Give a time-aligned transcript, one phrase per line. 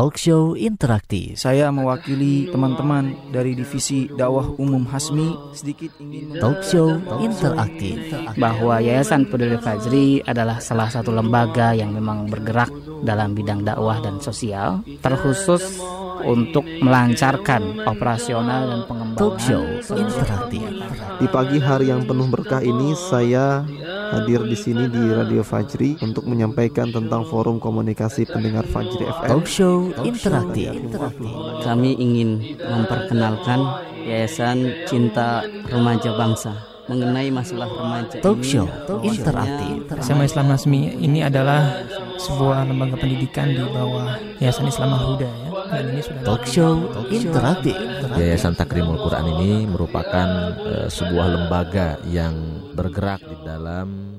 [0.00, 1.36] Talk show interaktif.
[1.36, 8.08] Saya mewakili teman-teman dari divisi dakwah umum Hasmi sedikit ingin Talk show interaktif.
[8.40, 12.72] bahwa Yayasan Peduli Fajri adalah salah satu lembaga yang memang bergerak
[13.04, 15.76] dalam bidang dakwah dan sosial, terkhusus
[16.24, 19.60] untuk melancarkan operasional dan pengembangan Talk show
[20.00, 20.64] interaktif.
[21.20, 23.68] Di pagi hari yang penuh berkah ini saya
[24.10, 29.28] hadir di sini di Radio Fajri untuk menyampaikan tentang forum komunikasi pendengar Fajri FM.
[29.28, 30.70] Talk show interaktif.
[31.62, 33.60] Kami ingin memperkenalkan
[34.00, 38.66] Yayasan Cinta Remaja Bangsa mengenai masalah remaja Talk show
[39.06, 39.86] interaktif.
[40.02, 41.86] SMA Islam Nasmi ini adalah
[42.18, 45.48] sebuah lembaga pendidikan di bawah Yayasan Islam Al Huda ya.
[45.70, 46.72] Dan ini sudah Talk show
[47.14, 47.78] interaktif.
[48.18, 50.28] Yayasan Takrimul Quran ini merupakan
[50.58, 52.34] eh, sebuah lembaga yang
[52.74, 54.18] bergerak di dalam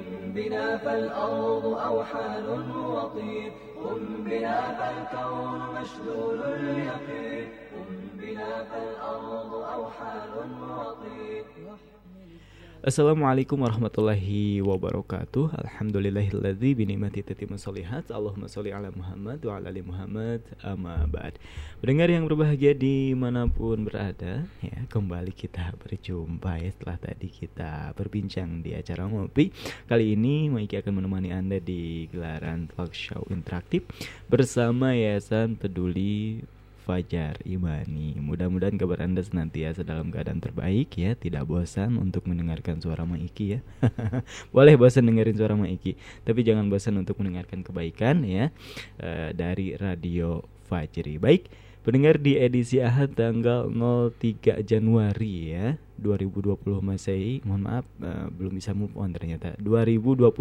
[0.33, 2.49] بنا فالأرض أوحال
[2.85, 3.51] وطين
[3.83, 10.29] قم بنا فالكون مشلول اليقين قم بنا فالأرض أوحال
[10.79, 11.43] وطين
[12.81, 15.53] Assalamualaikum warahmatullahi wabarakatuh.
[15.53, 20.41] Alhamdulillahilladzi binikmati tatimu solihat Allahumma sholli ala Muhammad wa ala ali Muhammad.
[20.65, 21.37] Amma ba'd.
[21.77, 27.93] Pendengar yang berbahagia di mana pun berada ya Kembali kita berjumpa ya setelah tadi kita
[27.93, 29.53] berbincang di acara ngopi.
[29.85, 33.85] Kali ini Maiki akan menemani Anda di gelaran talk show interaktif
[34.25, 36.41] Bersama Yayasan Peduli
[36.81, 38.17] Fajar Imani.
[38.17, 43.59] Mudah-mudahan kabar Anda senantiasa dalam keadaan terbaik ya, tidak bosan untuk mendengarkan suara Maiki ya.
[44.55, 45.93] Boleh bosan dengerin suara Maiki,
[46.25, 48.49] tapi jangan bosan untuk mendengarkan kebaikan ya
[48.97, 51.21] eh, dari Radio Fajri.
[51.21, 51.47] Baik,
[51.81, 55.67] pendengar di edisi Ahad tanggal 03 Januari ya.
[56.01, 59.53] 2020 Masehi, mohon maaf eh, belum bisa move on ternyata.
[59.61, 60.33] 2021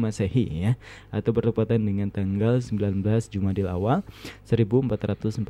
[0.00, 0.72] Masehi ya
[1.12, 4.00] atau bertepatan dengan tanggal 19 Jumadil Awal
[4.48, 5.44] 1442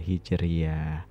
[0.00, 1.04] Hijriah.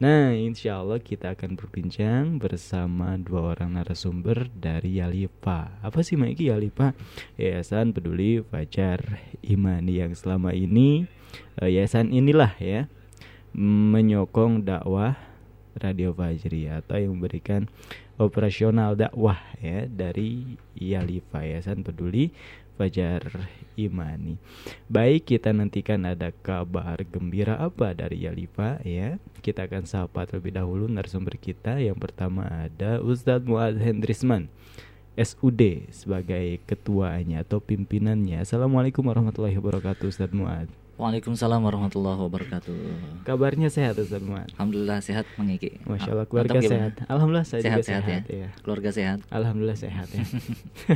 [0.00, 5.76] Nah, insya Allah kita akan berbincang bersama dua orang narasumber dari Yalipa.
[5.84, 6.96] Apa sih Maiki Yalipa?
[7.36, 11.04] Yayasan Peduli Fajar Imani yang selama ini
[11.60, 12.86] eh, yayasan inilah ya
[13.56, 15.18] menyokong dakwah
[15.74, 17.70] Radio Fajri atau yang memberikan
[18.18, 22.34] operasional dakwah ya dari Yalifa Yayasan Peduli
[22.80, 23.44] Fajar
[23.76, 24.40] Imani.
[24.88, 29.20] Baik, kita nantikan ada kabar gembira apa dari Yalifa ya.
[29.44, 31.76] Kita akan sapa terlebih dahulu narasumber kita.
[31.76, 34.48] Yang pertama ada Ustadz Muad Hendrisman.
[35.20, 38.40] SUD sebagai ketuanya atau pimpinannya.
[38.40, 40.79] Assalamualaikum warahmatullahi wabarakatuh Ustadz Muad.
[41.00, 42.76] Waalaikumsalam warahmatullahi wabarakatuh.
[43.24, 44.44] Kabarnya sehat Ustadz Muad?
[44.52, 45.80] Alhamdulillah sehat mengiki.
[45.88, 46.92] Masya Allah keluarga sehat.
[47.08, 48.36] Alhamdulillah saya Sehat, juga sehat sehat, ya?
[48.36, 48.48] ya.
[48.60, 49.18] Keluarga sehat.
[49.32, 50.24] Alhamdulillah sehat ya.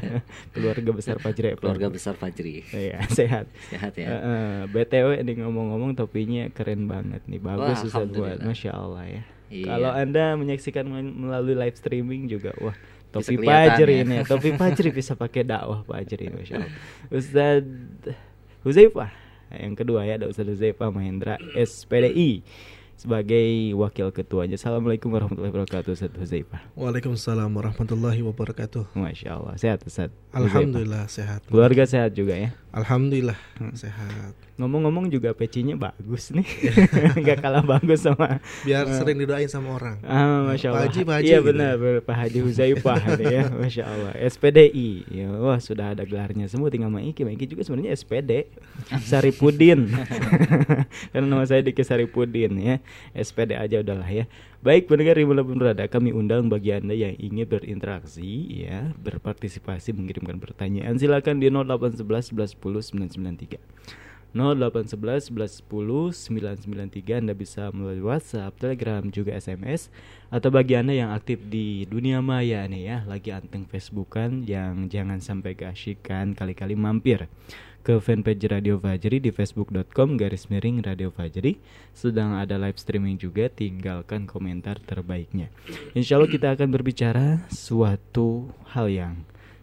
[0.55, 1.57] keluarga besar Fajri.
[1.57, 1.61] FM.
[1.65, 2.61] Keluarga besar Fajri.
[2.69, 3.49] Iya sehat.
[3.73, 4.07] Sehat ya.
[4.07, 8.45] Eh, eh, BTW nih ngomong-ngomong topinya keren banget nih bagus Ustaz buat alhamdulillah.
[8.45, 9.23] Masya Allah ya.
[9.49, 9.67] Iya.
[9.73, 12.77] Kalau anda menyaksikan mel- melalui live streaming juga wah
[13.09, 14.05] topi Fajri ya.
[14.05, 16.73] ini topi Fajri bisa pakai dakwah Fajri Masya Allah.
[17.09, 17.65] Ustaz
[18.61, 19.24] Huzaifah
[19.59, 22.43] yang kedua ya ada Ustaz Huzaifah Mahendra SPDI
[22.95, 24.55] sebagai wakil ketuanya.
[24.55, 26.63] Assalamualaikum warahmatullahi wabarakatuh Ustaz Huzaifah.
[26.75, 28.95] Waalaikumsalam warahmatullahi wabarakatuh.
[28.95, 30.11] Masya Allah sehat Ustaz.
[30.31, 31.43] Alhamdulillah sehat.
[31.47, 32.51] Keluarga sehat juga ya.
[32.75, 33.71] Alhamdulillah Hmm.
[33.75, 34.35] sehat.
[34.55, 36.47] Ngomong-ngomong juga pecinya bagus nih,
[37.23, 38.39] nggak kalah bagus sama.
[38.63, 39.99] Biar Eh, sering didoain sama orang.
[40.03, 40.91] Ah, masya Pak Allah.
[40.91, 44.13] Haji, Pak Haji Iya gitu benar, benar, Pak Haji Huzaifah ya, masya Allah.
[44.15, 46.71] SPDI, ya, wah sudah ada gelarnya semua.
[46.71, 48.47] Tinggal Maiki, Maiki juga sebenarnya SPD,
[49.03, 49.91] Saripudin.
[51.15, 52.79] Karena nama saya Diki Saripudin ya,
[53.17, 54.25] SPD aja udahlah ya.
[54.65, 59.93] Baik pendengar di mana pun berada, kami undang bagi anda yang ingin berinteraksi ya, berpartisipasi,
[59.93, 64.05] mengirimkan pertanyaan, silakan di 0811 11 10 993.
[64.35, 69.95] 0811 11 10 993 Anda bisa melalui WhatsApp, Telegram, juga SMS
[70.27, 75.23] Atau bagi Anda yang aktif di dunia maya nih ya Lagi anteng Facebookan yang jangan
[75.23, 77.31] sampai keasyikan Kali-kali mampir
[77.85, 81.61] ke fanpage Radio Fajri di facebook.com garis miring Radio Fajri
[81.93, 85.53] Sedang ada live streaming juga tinggalkan komentar terbaiknya
[85.93, 89.15] Insya Allah kita akan berbicara suatu hal yang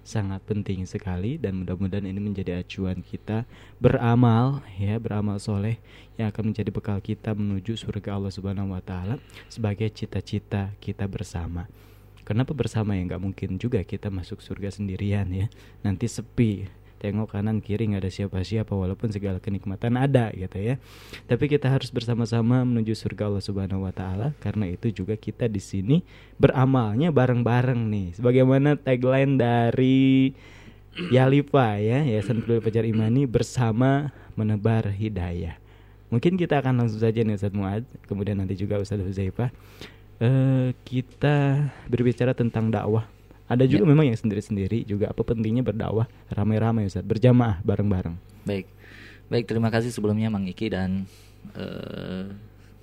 [0.05, 3.45] sangat penting sekali dan mudah-mudahan ini menjadi acuan kita
[3.81, 5.81] beramal ya beramal soleh
[6.17, 9.15] yang akan menjadi bekal kita menuju surga Allah Subhanahu Wa Taala
[9.49, 11.69] sebagai cita-cita kita bersama.
[12.21, 13.01] Kenapa bersama ya?
[13.05, 15.49] Nggak mungkin juga kita masuk surga sendirian ya.
[15.81, 16.80] Nanti sepi.
[17.01, 20.77] Tengok kanan kiri nggak ada siapa-siapa walaupun segala kenikmatan ada gitu ya.
[21.25, 25.57] Tapi kita harus bersama-sama menuju surga Allah Subhanahu wa taala karena itu juga kita di
[25.57, 26.05] sini
[26.37, 28.07] beramalnya bareng-bareng nih.
[28.21, 30.29] Sebagaimana tagline dari
[31.09, 35.57] Yalipa ya, Yayasan Peduli Fajar Imani bersama menebar hidayah.
[36.13, 39.49] Mungkin kita akan langsung saja nih Ustadz Muad, kemudian nanti juga Ustadz Huzaifah.
[40.21, 43.09] Eh, kita berbicara tentang dakwah.
[43.51, 48.15] Ada juga memang yang sendiri-sendiri juga apa pentingnya berdakwah ramai-ramai Ustadz, berjamaah bareng-bareng.
[48.47, 48.71] Baik,
[49.27, 51.03] baik terima kasih sebelumnya Mang Iki dan
[51.59, 52.31] eh,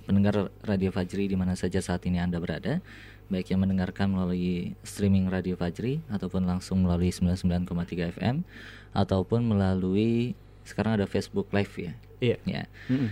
[0.05, 2.85] pendengar Radio Fajri di mana saja saat ini anda berada,
[3.33, 8.45] baik yang mendengarkan melalui streaming Radio Fajri ataupun langsung melalui 99,3 FM
[8.93, 10.37] ataupun melalui
[10.69, 11.93] sekarang ada Facebook Live ya.
[12.21, 12.37] Iya.
[12.45, 12.63] Ya.
[12.93, 13.09] Mm-mm.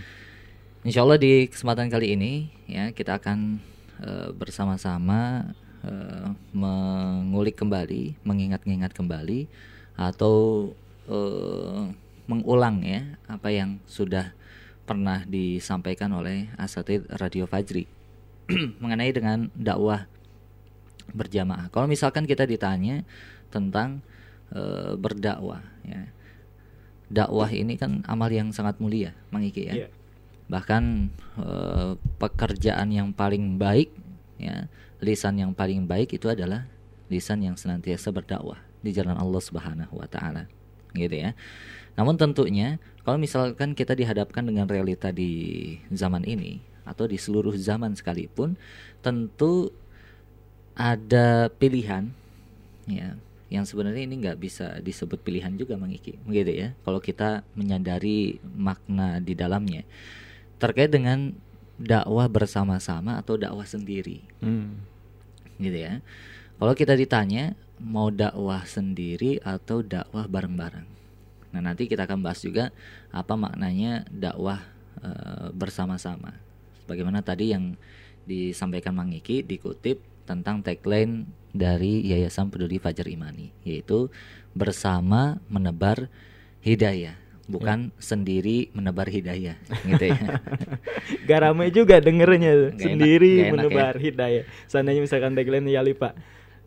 [0.86, 3.58] Insya Allah di kesempatan kali ini ya kita akan
[3.98, 5.50] eh, bersama-sama
[5.84, 9.46] eh, mengulik kembali, mengingat-ingat kembali
[9.98, 10.70] atau
[11.10, 11.82] eh,
[12.28, 14.36] mengulang ya apa yang sudah
[14.84, 17.84] pernah disampaikan oleh asatid Radio Fajri
[18.82, 20.08] mengenai dengan dakwah
[21.12, 21.68] berjamaah.
[21.72, 23.04] Kalau misalkan kita ditanya
[23.52, 24.00] tentang
[24.52, 26.08] eh, berdakwah ya.
[27.08, 29.88] Dakwah ini kan amal yang sangat mulia, Mang Iki ya Iya.
[30.48, 31.08] bahkan
[31.40, 33.92] eh, pekerjaan yang paling baik
[34.36, 36.66] ya lisan yang paling baik itu adalah
[37.08, 40.46] lisan yang senantiasa berdakwah di jalan Allah Subhanahu wa taala.
[40.94, 41.34] Gitu ya.
[41.98, 47.92] Namun tentunya kalau misalkan kita dihadapkan dengan realita di zaman ini atau di seluruh zaman
[47.92, 48.56] sekalipun
[49.04, 49.74] tentu
[50.72, 52.08] ada pilihan
[52.88, 53.18] ya
[53.48, 56.20] yang sebenarnya ini nggak bisa disebut pilihan juga Mang Iki.
[56.28, 56.68] Begitu ya.
[56.84, 59.88] Kalau kita menyadari makna di dalamnya.
[60.60, 61.32] Terkait dengan
[61.78, 64.26] dakwah bersama-sama atau dakwah sendiri?
[64.42, 64.82] Hmm.
[65.58, 65.98] gitu ya.
[66.58, 70.86] Kalau kita ditanya mau dakwah sendiri atau dakwah bareng-bareng?
[71.54, 72.70] Nah nanti kita akan bahas juga
[73.10, 74.62] apa maknanya dakwah
[75.02, 76.34] eh, bersama-sama.
[76.86, 77.74] Bagaimana tadi yang
[78.28, 79.98] disampaikan Mang Iki dikutip
[80.28, 81.24] tentang tagline
[81.56, 84.12] dari Yayasan Peduli Fajar Imani yaitu
[84.52, 86.12] bersama menebar
[86.60, 87.16] hidayah
[87.48, 90.20] bukan sendiri menebar hidayah gitu ya
[91.28, 94.44] Gak ramai juga dengernya enak- sendiri enak menebar hidayah.
[94.64, 96.12] Seandainya misalkan tagline Yalipa,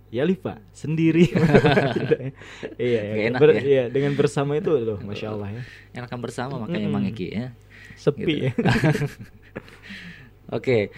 [0.10, 2.32] Yalipa sendiri menebar hidayah.
[2.76, 3.62] Iya, ya, enak ber- ya.
[3.62, 5.62] iya, dengan bersama itu loh, masya Allah ya.
[5.96, 6.98] enakan bersama makanya Mm-mm.
[6.98, 7.54] Mang ya
[7.94, 8.50] Sepi Gitu.
[8.50, 8.52] ya.
[10.52, 10.92] Oke,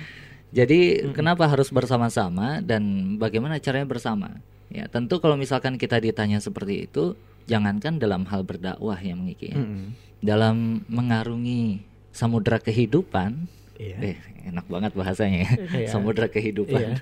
[0.50, 4.41] jadi kenapa harus bersama-sama dan bagaimana caranya bersama?
[4.74, 7.13] Ya tentu kalau misalkan kita ditanya seperti itu,
[7.45, 9.59] jangankan dalam hal berdakwah yang mengiki, ya.
[9.59, 9.93] Mm-mm.
[10.23, 13.97] dalam mengarungi samudra kehidupan, Iya.
[14.13, 14.17] eh,
[14.47, 15.51] enak banget bahasanya, ya.
[15.83, 15.87] Iya.
[15.89, 16.79] samudra kehidupan.
[16.79, 16.95] Iya.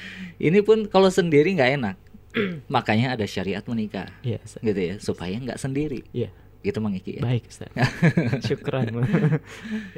[0.52, 1.96] Ini pun kalau sendiri nggak enak,
[2.70, 6.04] makanya ada syariat menikah, Iya, gitu ya, supaya nggak sendiri.
[6.12, 6.30] Iya.
[6.58, 7.22] Gitu mengiki ya.
[7.22, 7.70] Baik, Ustaz.
[8.46, 8.90] Syukran.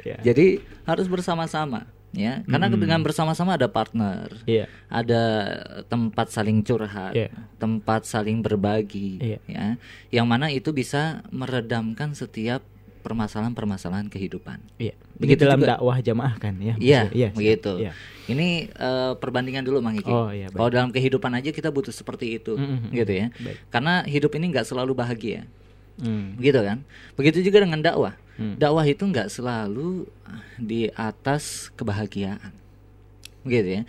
[0.05, 0.17] ya.
[0.21, 2.43] Jadi harus bersama-sama ya.
[2.43, 2.77] Karena Mm.
[2.77, 4.31] dengan bersama-sama ada partner.
[4.43, 4.67] Iya.
[4.87, 5.23] Ada
[5.85, 7.31] tempat saling curhat, Iya.
[7.57, 9.39] tempat saling berbagi Iya.
[9.45, 9.65] ya.
[10.11, 12.61] Yang mana itu bisa meredamkan setiap
[13.01, 14.61] permasalahan-permasalahan kehidupan.
[14.77, 14.93] Iya.
[14.93, 16.73] Ini Begitu dalam juga- dakwah jamaah kan ya.
[16.77, 17.29] Iya, maksudnya?
[17.33, 17.73] begitu.
[17.79, 17.91] Iya.
[18.25, 20.07] Ini eh, perbandingan dulu Mang Iki.
[20.07, 20.55] Oh, iya, baik.
[20.55, 22.89] Kalau dalam kehidupan aja kita butuh seperti itu, Mm-mm.
[22.89, 23.27] gitu ya.
[23.35, 23.57] Baik.
[23.69, 25.45] Karena hidup ini nggak selalu bahagia.
[25.97, 26.33] Hmm.
[26.37, 26.81] Gitu kan?
[27.13, 28.15] Begitu juga dengan dakwah.
[28.41, 28.57] Hmm.
[28.57, 30.09] Dakwah itu nggak selalu
[30.57, 32.49] di atas kebahagiaan.
[33.45, 33.83] Gitu ya.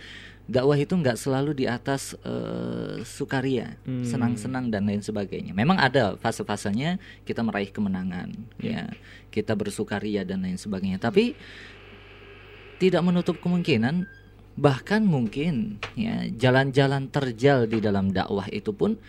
[0.45, 4.05] Dakwah itu nggak selalu di atas eh, sukaria, Hmm.
[4.05, 5.57] senang-senang dan lain sebagainya.
[5.57, 8.29] Memang ada fase-fasenya kita meraih kemenangan,
[8.61, 8.93] Iya.
[8.93, 8.97] ya.
[9.33, 11.01] Kita bersukaria dan lain sebagainya.
[11.01, 11.33] Tapi
[12.77, 14.05] tidak menutup kemungkinan
[14.53, 18.99] bahkan mungkin ya jalan-jalan terjal di dalam dakwah itu pun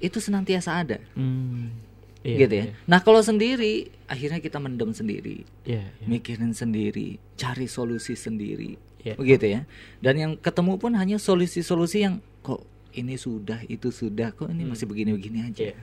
[0.00, 1.72] itu senantiasa ada Hmm.
[2.20, 2.64] Iya, gitu ya.
[2.68, 2.72] iya.
[2.84, 6.04] Nah kalau sendiri akhirnya kita mendem sendiri, Iya, iya.
[6.04, 9.16] mikirin sendiri, cari solusi sendiri, Iya.
[9.16, 9.60] begitu ya.
[10.04, 12.60] Dan yang ketemu pun hanya solusi-solusi yang kok
[12.92, 15.78] ini sudah, itu sudah, kok ini masih begini-begini aja, Iya.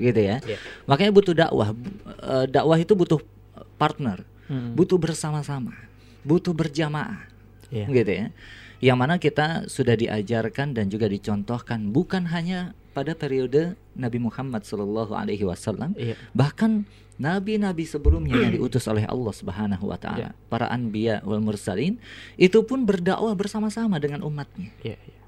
[0.00, 0.36] gitu ya.
[0.42, 0.58] Iya.
[0.90, 1.70] Makanya butuh dakwah.
[2.18, 3.22] Eh, dakwah itu butuh
[3.78, 4.74] partner, Hmm.
[4.74, 5.70] butuh bersama-sama,
[6.26, 7.30] butuh berjamaah,
[7.70, 7.86] Iya.
[7.94, 8.26] gitu ya.
[8.82, 15.12] Yang mana kita sudah diajarkan dan juga dicontohkan bukan hanya pada periode Nabi Muhammad Shallallahu
[15.12, 16.14] Alaihi Wasallam, Iya.
[16.30, 16.86] bahkan
[17.18, 20.38] nabi-nabi sebelumnya yang diutus oleh Allah Subhanahu Wa Taala, Iya.
[20.46, 21.98] para anbiya wal mursalin,
[22.38, 24.70] itu pun berdakwah bersama-sama dengan umatnya.
[24.86, 25.20] Iya, iya.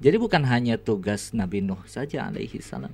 [0.00, 2.92] Jadi bukan hanya tugas Nabi Nuh saja alaihi salam.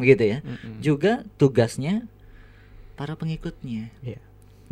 [0.00, 0.38] Begitu ya.
[0.42, 0.82] Mm-mm.
[0.82, 2.06] Juga tugasnya
[2.98, 3.90] para pengikutnya.
[4.02, 4.18] Iya.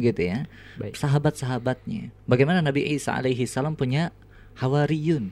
[0.01, 0.51] Gitu ya.
[0.97, 2.11] Sahabat-sahabatnya.
[2.27, 4.11] Bagaimana Nabi Isa alaihi salam punya
[4.59, 5.31] hawariyun.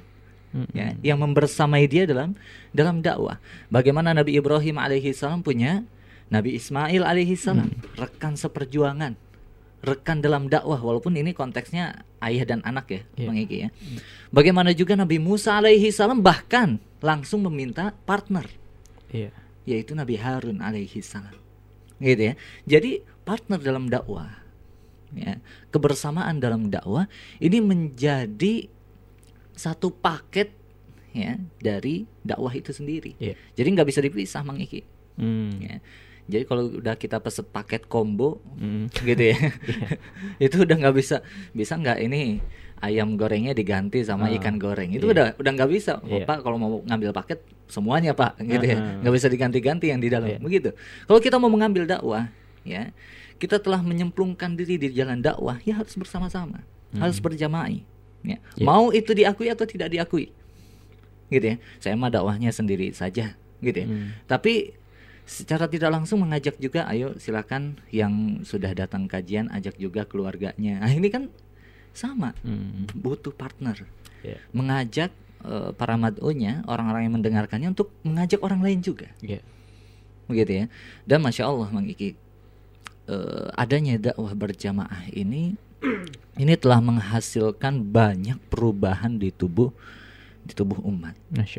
[0.74, 2.34] Ya yang membersamai dia dalam
[2.74, 3.38] dalam dakwah.
[3.70, 5.86] Bagaimana Nabi Ibrahim alaihi salam punya
[6.30, 9.18] Nabi Ismail alaihi salam, rekan seperjuangan,
[9.82, 13.26] rekan dalam dakwah walaupun ini konteksnya ayah dan anak ya, Iya.
[13.26, 13.68] Bang ya.
[14.30, 18.46] Bagaimana juga Nabi Musa alaihi salam bahkan langsung meminta partner
[19.10, 19.34] Iya.
[19.66, 21.34] yaitu Nabi Harun alaihi salam.
[21.98, 22.34] Gitu ya.
[22.62, 24.30] Jadi partner dalam dakwah
[25.14, 25.42] ya,
[25.74, 27.10] kebersamaan dalam dakwah
[27.42, 28.70] ini menjadi
[29.60, 30.56] satu paket
[31.12, 33.12] ya dari dakwah itu sendiri.
[33.18, 33.36] Iya.
[33.52, 34.80] Jadi nggak bisa dipisah Mang Iki.
[35.20, 35.52] Hmm.
[35.60, 35.76] Ya.
[36.30, 38.86] Jadi kalau udah kita pesen paket combo Hmm.
[39.04, 39.36] gitu ya,
[40.38, 42.38] itu udah nggak bisa bisa nggak ini
[42.80, 45.12] ayam gorengnya diganti sama Ah, ikan goreng itu iya.
[45.12, 46.24] udah udah nggak bisa Iya.
[46.24, 48.96] Pak kalau mau ngambil paket semuanya Pak gitu ya Ah.
[49.02, 50.38] nggak bisa diganti-ganti yang di dalam Iya.
[50.40, 50.70] begitu
[51.04, 52.88] kalau kita mau mengambil dakwah ya
[53.36, 56.64] kita telah menyemplungkan diri di jalan dakwah ya harus bersama-sama
[56.94, 57.68] harus berjamaah
[58.22, 58.64] ya Iya.
[58.64, 60.28] mau itu diakui atau tidak diakui
[61.28, 64.12] gitu ya saya mah dakwahnya sendiri saja gitu ya Hmm.
[64.26, 64.74] tapi
[65.22, 70.90] secara tidak langsung mengajak juga ayo silakan yang sudah datang kajian ajak juga keluarganya nah
[70.90, 71.30] ini kan
[71.92, 72.90] sama Hmm.
[72.92, 73.78] butuh partner
[74.20, 74.36] Iya.
[74.50, 75.10] mengajak
[75.40, 79.40] eh, para mad'unya orang-orang yang mendengarkannya untuk mengajak orang lain juga Iya.
[80.26, 80.64] begitu ya
[81.04, 82.12] dan masya Allah Mang Iki
[83.06, 85.54] eh, adanya dakwah berjamaah ini
[86.42, 89.72] ini telah menghasilkan banyak perubahan di tubuh
[90.40, 91.12] di tubuh umat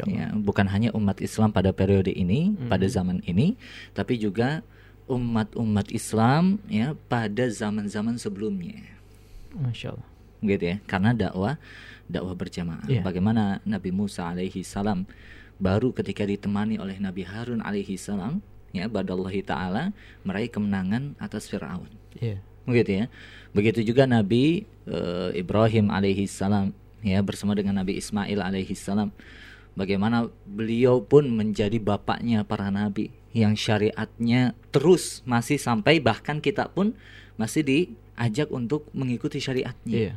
[0.09, 2.67] ya bukan hanya umat Islam pada periode ini Mhm.
[2.67, 3.53] pada zaman ini
[3.93, 4.65] tapi juga
[5.05, 8.79] umat-umat Islam ya pada zaman-zaman sebelumnya
[9.53, 10.07] Masya Allah.
[10.41, 11.55] gitu ya karena dakwah
[12.07, 13.01] dakwah berjamaah Iya.
[13.01, 15.05] bagaimana Nabi Musa alaihi salam
[15.61, 19.93] baru ketika ditemani oleh Nabi Harun alaihi salam ya badallahi taala
[20.25, 21.85] meraih kemenangan atas Firaun
[22.17, 22.41] Iya.
[22.63, 23.05] Begitu ya
[23.51, 29.09] begitu juga Nabi eh, Ibrahim alaihi salam ya bersama dengan Nabi Ismail alaihi salam
[29.73, 36.91] bagaimana beliau pun menjadi bapaknya para nabi yang syariatnya terus masih sampai bahkan kita pun
[37.39, 40.13] masih diajak untuk mengikuti syariatnya Iya.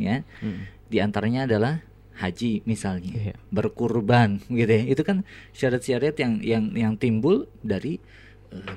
[0.00, 0.64] ya Hmm.
[0.88, 1.84] di antaranya adalah
[2.16, 3.34] haji misalnya Iya.
[3.52, 5.22] berkurban gitu ya itu kan
[5.52, 8.00] syariat-syariat yang yang yang timbul dari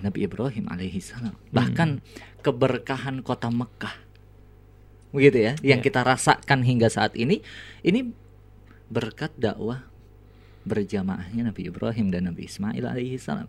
[0.02, 1.36] Nabi Ibrahim alaihi salam.
[1.52, 2.02] Bahkan
[2.42, 3.96] keberkahan kota Mekah.
[5.14, 5.86] Begitu ya yang Iya.
[5.88, 7.40] kita rasakan hingga saat ini
[7.82, 8.12] ini
[8.88, 9.88] berkat dakwah
[10.68, 13.48] berjamaahnya Nabi Ibrahim dan Nabi Ismail alaihi salam.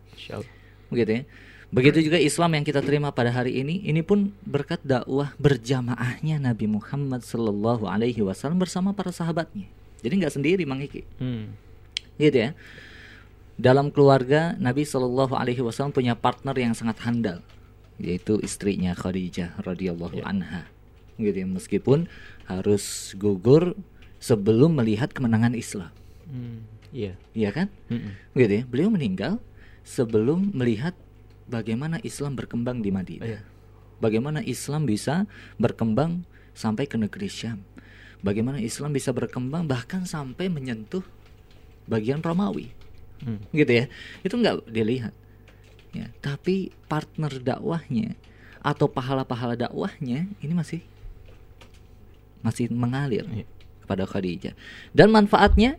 [0.88, 1.22] Begitu ya.
[1.68, 6.64] Begitu juga Islam yang kita terima pada hari ini ini pun berkat dakwah berjamaahnya Nabi
[6.64, 9.68] Muhammad Sallallahu Alaihi Wasallam bersama para sahabatnya.
[10.00, 11.04] Jadi nggak sendiri Mang Iki.
[11.20, 11.52] Hmm.
[12.18, 12.50] gitu ya
[13.58, 17.42] dalam keluarga Nabi Shallallahu Alaihi Wasallam punya partner yang sangat handal
[17.98, 20.70] yaitu istrinya Khadijah radhiyallahu anha
[21.18, 22.06] gitu ya meskipun
[22.46, 23.74] harus gugur
[24.22, 25.90] sebelum melihat kemenangan Islam
[26.28, 26.68] Hmm.
[26.92, 27.16] Iya.
[27.32, 28.12] iya kan Mm-mm.
[28.36, 29.40] gitu ya beliau meninggal
[29.80, 30.92] sebelum melihat
[31.48, 33.40] bagaimana Islam berkembang di Madinah Iya.
[33.96, 35.24] bagaimana Islam bisa
[35.56, 37.64] berkembang sampai ke negeri Syam
[38.20, 41.00] bagaimana Islam bisa berkembang bahkan sampai menyentuh
[41.88, 42.76] bagian Romawi
[43.18, 43.42] Hmm.
[43.50, 43.84] gitu ya
[44.22, 45.10] itu nggak dilihat
[45.90, 48.14] ya tapi partner dakwahnya
[48.62, 50.80] atau pahala-pahala dakwahnya ini masih
[52.42, 53.46] masih mengalir Iya.
[53.82, 54.54] kepada Khadijah
[54.94, 55.76] dan manfaatnya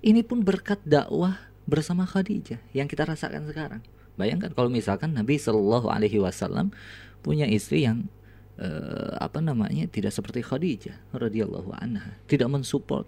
[0.00, 1.36] ini pun berkat dakwah
[1.68, 3.82] bersama Khadijah yang kita rasakan sekarang
[4.16, 6.72] bayangkan kalau misalkan Nabi Shallallahu Alaihi Wasallam
[7.20, 8.08] punya istri yang
[8.56, 13.04] eh, apa namanya tidak seperti Khadijah radhiyallahu anha tidak mensupport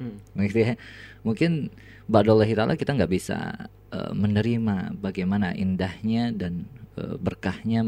[0.00, 0.16] Hmm.
[0.32, 0.80] gitu ya.
[1.28, 1.68] Mungkin
[2.10, 6.66] ba'dallahi ta'ala kita nggak bisa eh, menerima bagaimana indahnya dan
[6.98, 7.86] eh, berkahnya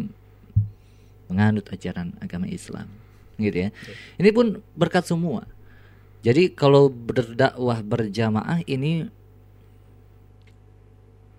[1.27, 2.87] menganut ajaran agama Islam.
[3.41, 3.71] Gitu ya.
[4.23, 5.43] Ini pun berkat semua.
[6.23, 9.11] Jadi kalau berdakwah berjamaah ini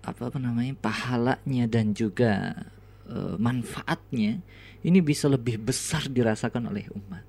[0.04, 2.52] apa namanya pahalanya dan juga
[3.08, 4.44] eh, manfaatnya
[4.84, 7.24] ini bisa lebih besar dirasakan oleh umat.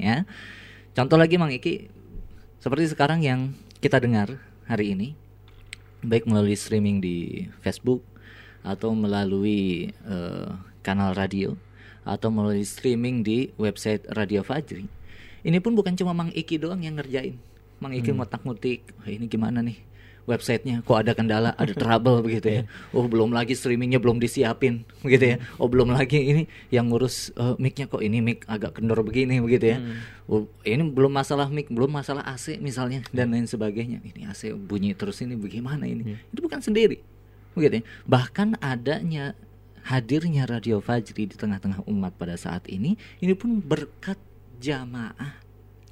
[0.00, 0.24] Ya.
[0.96, 1.92] Contoh lagi Mang Iki
[2.62, 4.38] seperti sekarang yang kita dengar
[4.70, 5.18] hari ini
[6.06, 7.98] baik melalui streaming di Facebook
[8.62, 10.50] atau melalui eh,
[10.86, 11.58] kanal radio
[12.06, 14.86] atau melalui streaming di website Radio Fajri.
[15.42, 17.34] Ini pun bukan cuma Mang Iki doang yang ngerjain.
[17.82, 19.82] Mang Iki ngotak-ngutik, "Wah, ini gimana nih?
[20.22, 22.62] Websitenya kok ada kendala, ada trouble begitu ya.
[22.94, 25.36] Oh, belum lagi streamingnya belum disiapin begitu ya.
[25.58, 29.74] Oh, belum lagi ini yang ngurus eh, mic-nya kok ini mic agak kendor begini begitu
[29.74, 29.78] ya.
[30.30, 33.98] Oh, ini belum masalah mic, belum masalah AC misalnya dan lain sebagainya.
[34.02, 36.14] Ini AC bunyi terus ini bagaimana ini?
[36.30, 37.02] Itu bukan sendiri.
[37.52, 37.84] Begitu ya.
[38.06, 39.34] Bahkan adanya
[39.82, 44.14] hadirnya Radio Fajri di tengah-tengah umat pada saat ini ini pun berkat
[44.62, 45.42] jamaah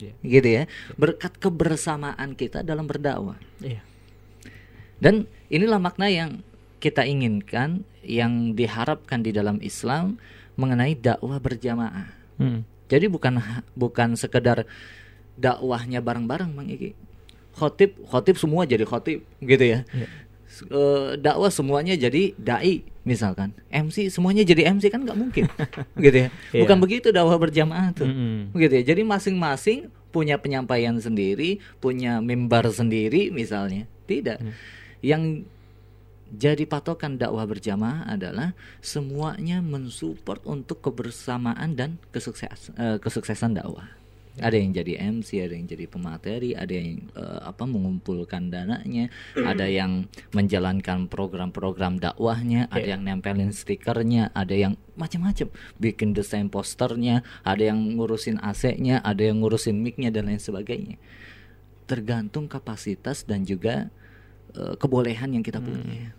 [0.00, 0.14] Iya.
[0.24, 0.64] gitu ya
[0.96, 3.84] berkat kebersamaan kita dalam berdakwah Iya.
[5.00, 5.14] Dan
[5.48, 6.44] inilah makna yang
[6.76, 10.16] kita inginkan yang diharapkan di dalam Islam
[10.54, 12.08] mengenai dakwah berjamaah.
[12.36, 12.64] Hmm.
[12.86, 13.36] jadi bukan
[13.74, 14.64] bukan sekedar
[15.36, 16.96] dakwahnya bareng-bareng Bang Iki.
[17.52, 19.84] Khotib khotib semua jadi khotib gitu ya.
[20.48, 23.52] S- eh, dakwah semuanya jadi dai misalkan.
[23.68, 25.44] MC semuanya jadi MC kan nggak mungkin
[26.04, 26.28] gitu ya.
[26.50, 26.60] Iya.
[26.60, 28.56] bukan begitu dakwah berjamaah tuh Mm-mm.
[28.56, 28.82] gitu ya.
[28.82, 29.78] Jadi masing-masing
[30.10, 33.84] punya penyampaian sendiri punya mimbar sendiri misalnya.
[34.08, 34.40] Tidak
[35.00, 35.44] yang
[36.30, 43.98] jadi patokan dakwah berjamaah adalah semuanya mensupport untuk kebersamaan dan kesukses eh, kesuksesan dakwah.
[44.38, 49.66] Ada yang jadi MC, ada yang jadi pemateri, ada yang eh, apa mengumpulkan dananya, ada
[49.66, 55.50] yang menjalankan program-program dakwahnya, ada yang nempelin stikernya, ada yang macam-macam,
[55.82, 60.94] bikin desain posternya, ada yang ngurusin AC-nya, ada yang ngurusin mic-nya dan lain sebagainya.
[61.90, 63.90] Tergantung kapasitas dan juga
[64.54, 66.14] eh, kebolehan yang kita punya.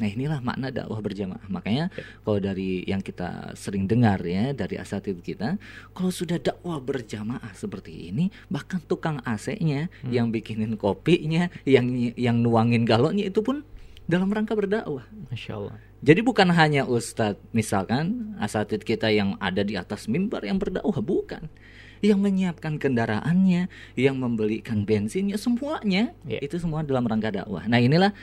[0.00, 1.44] Nah inilah makna dakwah berjamaah.
[1.52, 1.92] Makanya
[2.24, 5.60] kalau dari yang kita sering dengar ya dari asatid kita,
[5.92, 12.88] kalau sudah dakwah berjamaah seperti ini, bahkan tukang AC-nya, yang bikinin kopinya, yang yang nuangin
[12.88, 13.60] galonnya itu pun
[14.08, 15.04] dalam rangka berdakwah.
[15.28, 15.76] Masya Allah.
[16.00, 21.52] Jadi bukan hanya ustadz, misalkan asatid kita yang ada di atas mimbar yang berdakwah, bukan.
[22.00, 26.40] Yang menyiapkan kendaraannya, yang membelikan bensinnya, semuanya Ya.
[26.40, 27.68] itu semua dalam rangka dakwah.
[27.68, 28.16] Nah inilah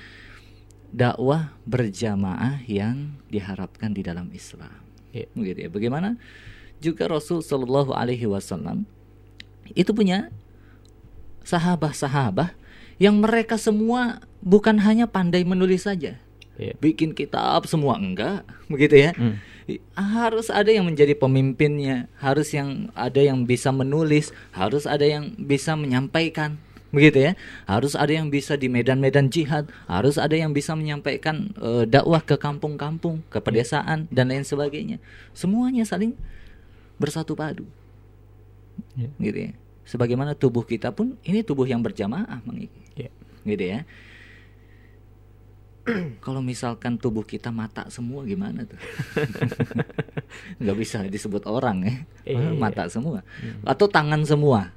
[0.89, 4.73] dakwah berjamaah yang diharapkan di dalam Islam.
[5.13, 5.29] Ya.
[5.37, 5.69] Begitu ya.
[5.69, 6.17] Bagaimana
[6.81, 8.85] juga Rasul Shallallahu Alaihi Wasallam
[9.73, 10.29] itu punya
[11.43, 12.53] sahabat-sahabat
[12.97, 16.17] yang mereka semua bukan hanya pandai menulis saja,
[16.57, 16.73] Iya.
[16.81, 19.11] bikin kitab semua enggak, begitu ya.
[19.13, 19.37] Hmm.
[19.99, 25.75] Harus ada yang menjadi pemimpinnya, harus yang ada yang bisa menulis, harus ada yang bisa
[25.75, 26.55] menyampaikan,
[26.95, 27.31] begitu ya.
[27.67, 32.39] Harus ada yang bisa di medan-medan jihad, harus ada yang bisa menyampaikan eh, dakwah ke
[32.39, 35.03] kampung-kampung, ke pedesaan dan lain sebagainya.
[35.35, 36.15] Semuanya saling
[36.95, 37.67] bersatu padu,
[38.95, 39.09] Iya.
[39.19, 39.51] gitu ya.
[39.87, 42.81] Sebagaimana tubuh kita pun ini tubuh yang berjamaah, Mang Iki.
[42.95, 43.11] Iya.
[43.47, 43.79] gitu ya.
[46.25, 48.79] Kalau misalkan tubuh kita mata semua gimana tuh?
[50.61, 51.95] nggak bisa disebut orang ya,
[52.27, 52.51] Iya.
[52.53, 53.23] mata semua.
[53.63, 54.75] Atau tangan semua,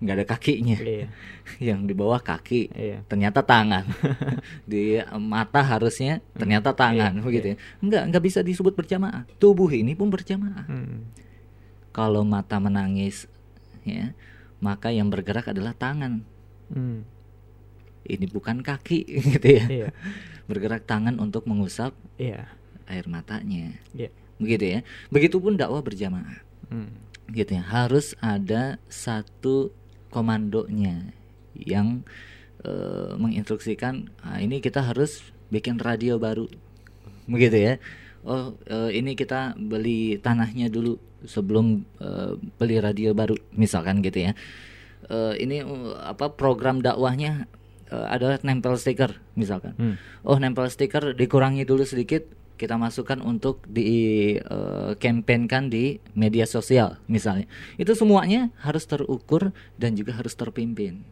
[0.00, 0.78] nggak ada kakinya.
[0.80, 1.06] Iya.
[1.72, 3.04] Yang di bawah kaki, Iya.
[3.04, 3.84] ternyata tangan.
[4.70, 7.56] di eh, mata harusnya ternyata tangan, Iya, begitu ya.
[7.84, 9.28] Nggak nggak bisa disebut berjamaah.
[9.36, 10.64] Tubuh ini pun berjamaah.
[10.64, 11.04] Hmm.
[11.92, 13.26] Kalau mata menangis,
[13.84, 14.14] ya
[14.58, 16.24] maka yang bergerak adalah tangan.
[16.72, 17.04] Hmm.
[18.08, 19.04] Ini bukan kaki,
[19.36, 19.64] gitu ya.
[19.68, 19.88] Iya.
[20.48, 22.48] Bergerak tangan untuk mengusap Iya.
[22.88, 23.76] air matanya.
[23.92, 24.08] Iya.
[24.40, 24.80] Begitu ya.
[25.12, 26.40] Begitupun dakwah berjamaah.
[26.72, 26.90] Hmm.
[27.28, 27.62] Gitu ya.
[27.62, 29.70] Harus ada satu
[30.08, 31.12] komandonya
[31.54, 32.02] yang
[32.58, 36.50] eh, menginstruksikan "Ah, ini kita harus bikin radio baru.
[37.30, 37.74] Begitu ya.
[38.26, 44.32] Oh, eh, ini kita beli tanahnya dulu sebelum eh, beli radio baru misalkan gitu ya.
[45.06, 45.62] Eh, ini
[46.02, 47.46] apa program dakwahnya
[47.90, 49.74] eh, adalah nempel stiker misalkan.
[49.76, 49.94] Hmm.
[50.22, 52.24] Oh, nempel stiker dikurangi dulu sedikit
[52.58, 54.34] kita masukkan untuk di
[54.98, 57.46] campaignkan di media sosial misalnya.
[57.78, 61.06] Itu semuanya harus terukur dan juga harus terpimpin.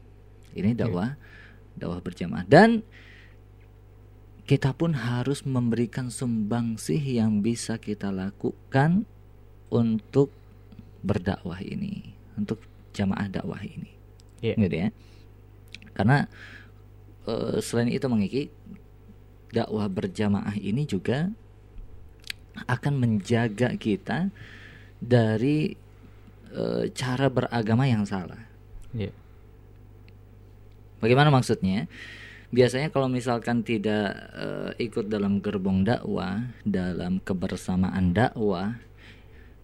[0.58, 1.14] Ini dakwah
[1.78, 2.82] dakwah berjamaah dan
[4.46, 9.02] kita pun harus memberikan sumbangsih yang bisa kita lakukan
[9.74, 10.30] untuk
[11.02, 12.62] berdakwah ini, untuk
[12.94, 13.90] jamaah dakwah ini.
[14.38, 14.54] Iya.
[14.54, 14.88] Gitu ya.
[15.98, 16.30] Karena
[17.26, 18.42] eh, selain itu mengiki
[19.52, 21.30] dakwah berjamaah ini juga
[22.66, 24.32] akan menjaga kita
[24.98, 25.76] dari
[26.56, 28.40] eh, cara beragama yang salah.
[28.96, 29.12] Iya.
[31.02, 31.84] Bagaimana maksudnya?
[32.48, 38.80] Biasanya kalau misalkan tidak eh, ikut dalam gerbong dakwah, dalam kebersamaan dakwah,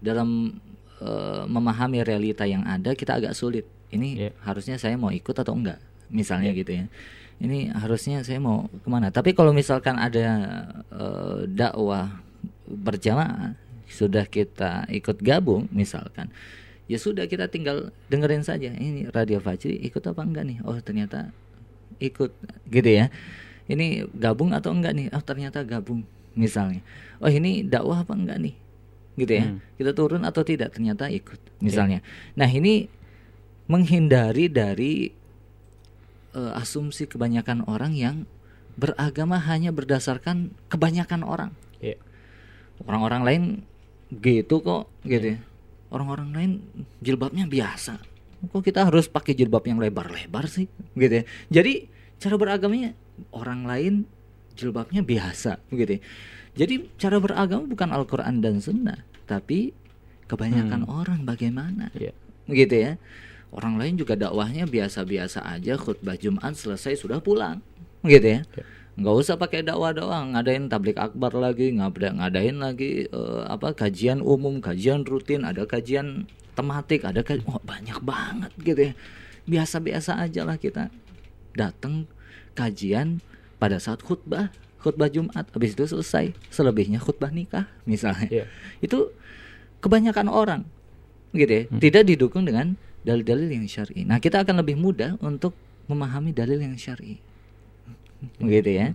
[0.05, 0.61] dalam
[1.01, 3.65] eh, memahami realita yang ada, kita agak sulit.
[3.93, 4.31] Ini Iya.
[4.45, 6.85] harusnya saya mau ikut atau enggak, misalnya gitu ya.
[7.43, 9.11] Ini harusnya saya mau ke mana?
[9.11, 10.27] Tapi kalau misalkan ada
[10.95, 12.23] eh, dakwah
[12.71, 13.59] berjamaah,
[13.91, 16.31] sudah kita ikut gabung, misalkan,
[16.87, 18.71] ya sudah kita tinggal dengerin saja.
[18.71, 20.59] Ini Radio Fajri ikut apa enggak nih?
[20.63, 21.35] Oh ternyata
[22.01, 22.31] ikut
[22.67, 23.07] gitu ya
[23.71, 26.03] ini gabung atau enggak nih oh ternyata gabung
[26.35, 26.83] misalnya
[27.23, 28.55] oh ini dakwah apa enggak nih
[29.15, 29.59] gitu ya Hmm.
[29.79, 32.03] kita turun atau tidak ternyata ikut misalnya
[32.35, 32.89] nah ini
[33.71, 35.13] menghindari dari
[36.35, 38.17] eh, asumsi kebanyakan orang yang
[38.75, 41.53] beragama hanya berdasarkan kebanyakan orang.
[41.83, 41.99] Iya.
[42.83, 43.43] orang-orang lain
[44.19, 45.39] gitu kok gitu ya.
[45.93, 46.51] Orang-orang lain
[47.05, 48.01] jilbabnya biasa.
[48.49, 50.67] Kok kita harus pakai jilbab yang lebar-lebar sih
[50.97, 51.25] gitu ya?
[51.53, 51.87] Jadi
[52.19, 52.97] cara beragamanya
[53.31, 53.95] orang lain
[54.57, 56.01] jilbabnya biasa gitu ya.
[56.53, 59.73] Jadi cara beragama bukan Al-Quran dan Sunnah tapi
[60.29, 62.13] kebanyakan orang bagaimana Iya.
[62.49, 62.93] gitu ya
[63.53, 67.61] orang lain juga dakwahnya biasa-biasa aja khutbah Jumat selesai sudah pulang.
[68.03, 68.41] Gitu ya?
[68.97, 74.61] Nggak usah pakai dakwah-dakwah ngadain tablik akbar lagi ngada- ngadain lagi eh, apa kajian umum
[74.61, 78.93] kajian rutin ada kajian tematik ada kaj- wah, banyak banget gitu ya.
[79.49, 80.89] Biasa-biasa aja lah kita
[81.57, 82.09] datang
[82.57, 83.21] kajian
[83.61, 88.29] pada saat khutbah khutbah Jumat habis itu selesai selebihnya khutbah nikah misalnya.
[88.29, 88.45] Iya.
[88.83, 89.13] itu
[89.81, 90.63] kebanyakan orang
[91.33, 91.63] gitu ya.
[91.69, 94.07] Tidak didukung dengan dalil-dalil yang syar'i.
[94.07, 95.55] Nah kita akan lebih mudah untuk
[95.91, 97.19] memahami dalil yang syar'i.
[98.39, 98.95] Gitu ya.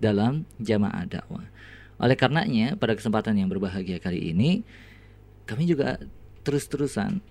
[0.00, 1.44] Dalam jamaah dakwah.
[1.96, 4.60] Oleh karenanya pada kesempatan yang berbahagia kali ini
[5.48, 5.96] kami juga
[6.44, 7.24] terus-terusan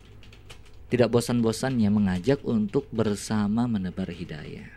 [0.90, 4.70] tidak bosan-bosannya mengajak untuk bersama menebar hidayah.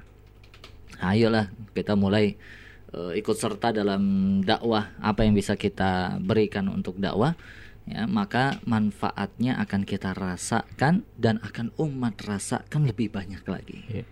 [0.98, 2.36] Ayolah kita mulai
[2.92, 4.02] eh, ikut serta dalam
[4.42, 7.38] dakwah apa yang bisa kita berikan untuk dakwah
[7.88, 13.80] ya maka manfaatnya akan kita rasakan dan akan umat rasakan lebih banyak lagi.
[13.88, 14.04] Iya.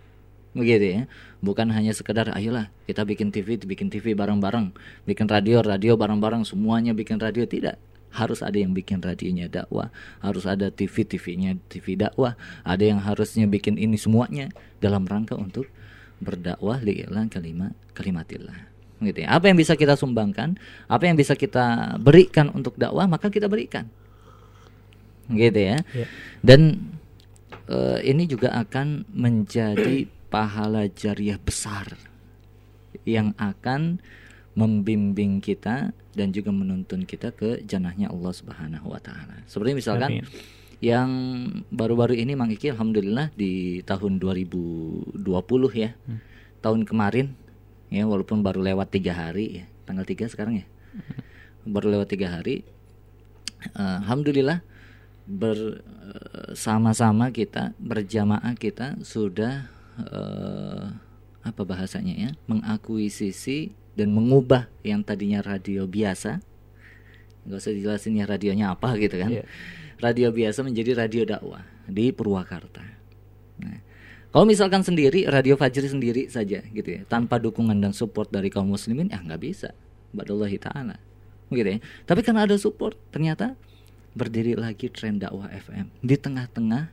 [0.57, 1.03] begitu ya.
[1.45, 4.73] Bukan hanya sekedar ayolah kita bikin TV bikin TV bareng-bareng
[5.05, 7.45] bikin radio radio bareng-bareng semuanya bikin radio.
[7.45, 7.77] Tidak.
[8.17, 9.93] Harus ada yang bikin radionya dakwah
[10.25, 12.33] harus ada TV TV-nya TV dakwah
[12.65, 14.49] ada yang harusnya bikin ini semuanya
[14.81, 15.69] dalam rangka untuk
[16.17, 20.57] berdakwah li'ilan kalimat kalimatillah gitu ya apa yang bisa kita sumbangkan
[20.89, 23.89] apa yang bisa kita berikan untuk dakwah maka kita berikan
[25.29, 26.07] gitu ya Iya.
[26.41, 26.61] dan
[27.69, 31.99] eh, ini juga akan menjadi pahala jariah besar
[33.05, 34.01] yang akan
[34.57, 39.45] membimbing kita dan juga menuntun kita ke janahnya Allah Subhanahu wa taala.
[39.45, 40.25] Seperti misalkan Amin.
[40.81, 41.11] yang
[41.69, 45.13] baru-baru ini Mang Iki alhamdulillah di tahun 2020
[45.77, 45.93] ya.
[46.65, 47.37] Tahun kemarin
[47.88, 50.66] ya walaupun baru lewat tiga hari ya, tanggal 3 sekarang ya.
[51.66, 52.62] Baru lewat tiga hari.
[53.66, 54.62] eh, alhamdulillah
[55.27, 59.66] bersama-sama kita berjamaah kita sudah
[59.99, 60.85] eh,
[61.42, 66.42] apa bahasanya ya mengakuisisi dan mengubah yang tadinya radio biasa
[67.46, 69.44] nggak usah dijelasin ya radionya apa gitu kan Iya.
[70.03, 72.83] radio biasa menjadi radio dakwah di Purwakarta
[73.62, 73.79] nah,
[74.37, 77.09] kalau misalkan sendiri radio Fajri sendiri saja gitu ya.
[77.09, 79.72] Tanpa dukungan dan support dari kaum muslimin ya nggak bisa.
[80.12, 81.01] Badallahi ta'ala.
[81.49, 81.79] Gitu ya.
[82.05, 83.57] Tapi karena ada support ternyata
[84.12, 86.92] berdiri lagi tren dakwah FM di tengah-tengah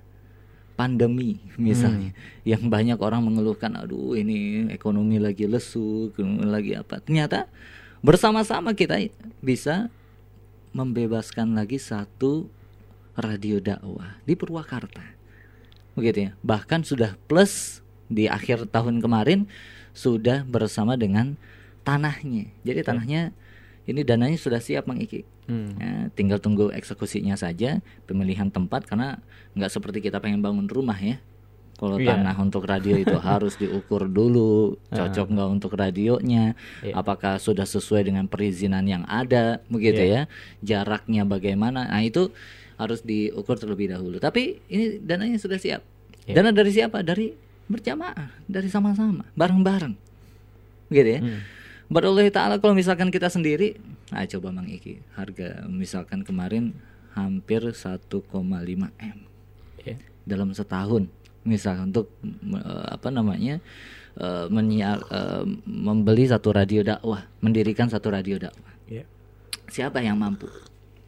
[0.80, 2.16] pandemi misalnya.
[2.48, 7.04] Yang banyak orang mengeluhkan aduh ini ekonomi lagi lesu ekonomi lagi apa.
[7.04, 7.52] Ternyata
[8.00, 9.04] bersama-sama kita
[9.44, 9.92] bisa
[10.72, 12.48] membebaskan lagi satu
[13.20, 15.23] radio dakwah di Purwakarta
[15.94, 19.46] begitu ya bahkan sudah plus di akhir tahun kemarin
[19.94, 21.38] sudah bersama dengan
[21.84, 23.32] tanahnya jadi tanahnya
[23.84, 25.76] ini dananya sudah siap Mang Iki Hmm.
[25.76, 29.20] Ya, tinggal tunggu eksekusinya saja pemilihan tempat karena
[29.60, 31.20] nggak seperti kita pengen bangun rumah ya
[31.76, 32.16] kalau Iya.
[32.16, 36.96] tanah untuk radio itu harus diukur dulu cocok nggak untuk radionya Iya.
[36.96, 40.32] apakah sudah sesuai dengan perizinan yang ada begitu Iya.
[40.64, 42.32] ya jaraknya bagaimana nah itu
[42.78, 44.18] harus diukur terlebih dahulu.
[44.18, 45.82] Tapi ini dananya sudah siap.
[46.24, 46.40] Iya.
[46.40, 47.04] dana dari siapa?
[47.04, 47.36] Dari
[47.68, 49.96] berjamaah dari sama-sama bareng-bareng.
[50.92, 51.22] Gitu ya.
[51.24, 51.42] Hmm.
[51.92, 53.76] Badallahi ta'ala kalau misalkan kita sendiri
[54.10, 56.74] Nah coba Mang Iki Harga misalkan kemarin
[57.14, 59.18] Hampir 1,5 M.
[59.84, 59.96] Iya.
[60.26, 61.06] Dalam setahun.
[61.44, 63.60] Misalkan untuk eh, Apa namanya
[64.18, 68.74] eh, menyiar, eh, Membeli satu radio dakwah Mendirikan satu radio dakwah.
[68.88, 69.04] Iya.
[69.70, 70.50] Siapa yang mampu?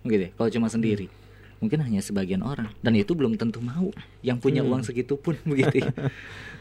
[0.05, 1.09] Gitu ya, Kalau cuma sendiri
[1.65, 3.89] Mungkin hanya sebagian orang Dan itu belum tentu mau
[4.21, 5.89] Yang punya uang segitu pun begitu ya.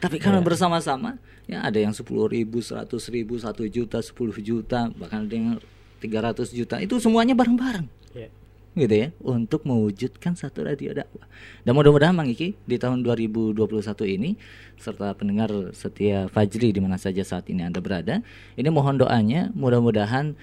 [0.01, 5.29] Tapi karena bersama-sama Ya ada yang 10 ribu, 100 ribu, 1 juta, 10 juta Bahkan
[5.29, 5.61] ada yang
[6.01, 8.31] 300 juta Itu semuanya bareng-bareng Iya.
[8.75, 11.27] gitu ya untuk mewujudkan satu radio dakwah.
[11.63, 13.55] Dan mudah-mudahan Mang Iki di tahun 2021
[14.03, 14.35] ini
[14.83, 18.19] serta pendengar setia Fajri di mana saja saat ini Anda berada,
[18.59, 20.35] ini mohon doanya mudah-mudahan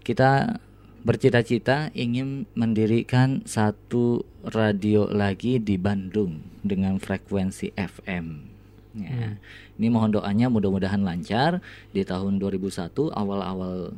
[0.00, 0.60] kita
[1.04, 8.26] bercita-cita ingin mendirikan satu radio lagi di Bandung dengan frekuensi FM.
[8.96, 9.36] Ya.
[9.76, 11.60] Ini mohon doanya mudah-mudahan lancar
[11.92, 13.92] di tahun 2001 awal-awal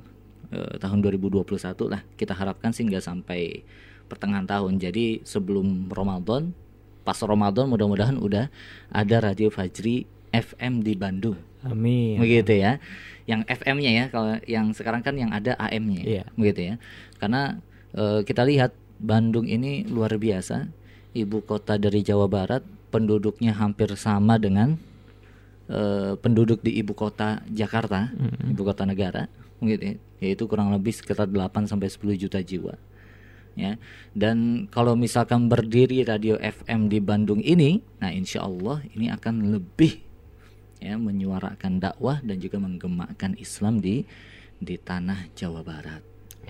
[0.50, 1.46] eh, tahun 2021
[1.86, 3.62] lah kita harapkan sih nggak sampai
[4.10, 6.56] pertengahan tahun jadi sebelum Ramadan
[7.04, 8.48] pas Ramadan mudah-mudahan udah
[8.88, 11.36] ada radio Fajri FM di Bandung
[11.66, 12.18] Amin.
[12.18, 12.78] begitu ya.
[13.26, 16.24] Yang FM-nya ya kalau yang sekarang kan yang ada AM-nya Iya.
[16.38, 16.74] begitu ya.
[17.18, 17.58] Karena
[17.92, 20.70] eh, kita lihat Bandung ini luar biasa.
[21.16, 22.62] Ibu kota dari Jawa Barat
[22.94, 24.78] penduduknya hampir sama dengan
[25.66, 28.14] eh, penduduk di ibu kota Jakarta,
[28.46, 29.26] ibu kota negara,
[29.58, 32.78] gitu ya, yaitu kurang lebih sekitar 8 sampai 10 juta jiwa.
[33.56, 33.74] Ya,
[34.14, 40.05] dan kalau misalkan berdiri radio FM di Bandung ini, nah insya Allah ini akan lebih
[40.82, 44.04] ya menyuarakan dakwah dan juga menggemakkan Islam di
[44.56, 46.00] di tanah Jawa Barat,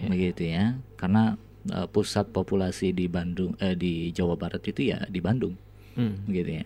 [0.06, 1.34] begitu ya, karena
[1.70, 5.58] eh, pusat populasi di Bandung eh, di Jawa Barat itu ya di Bandung,
[5.96, 6.22] Hmm.
[6.28, 6.64] gitu ya.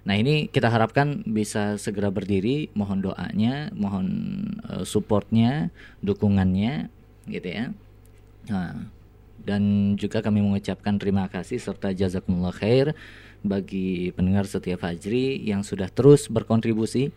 [0.00, 4.06] Nah ini kita harapkan bisa segera berdiri, mohon doanya, mohon
[4.68, 5.68] eh, supportnya,
[6.04, 6.88] dukungannya,
[7.28, 7.64] gitu ya.
[8.48, 8.88] Nah,
[9.40, 12.92] dan juga kami mengucapkan terima kasih serta jazakumullah khair
[13.40, 17.08] bagi pendengar setia Fajri yang sudah terus berkontribusi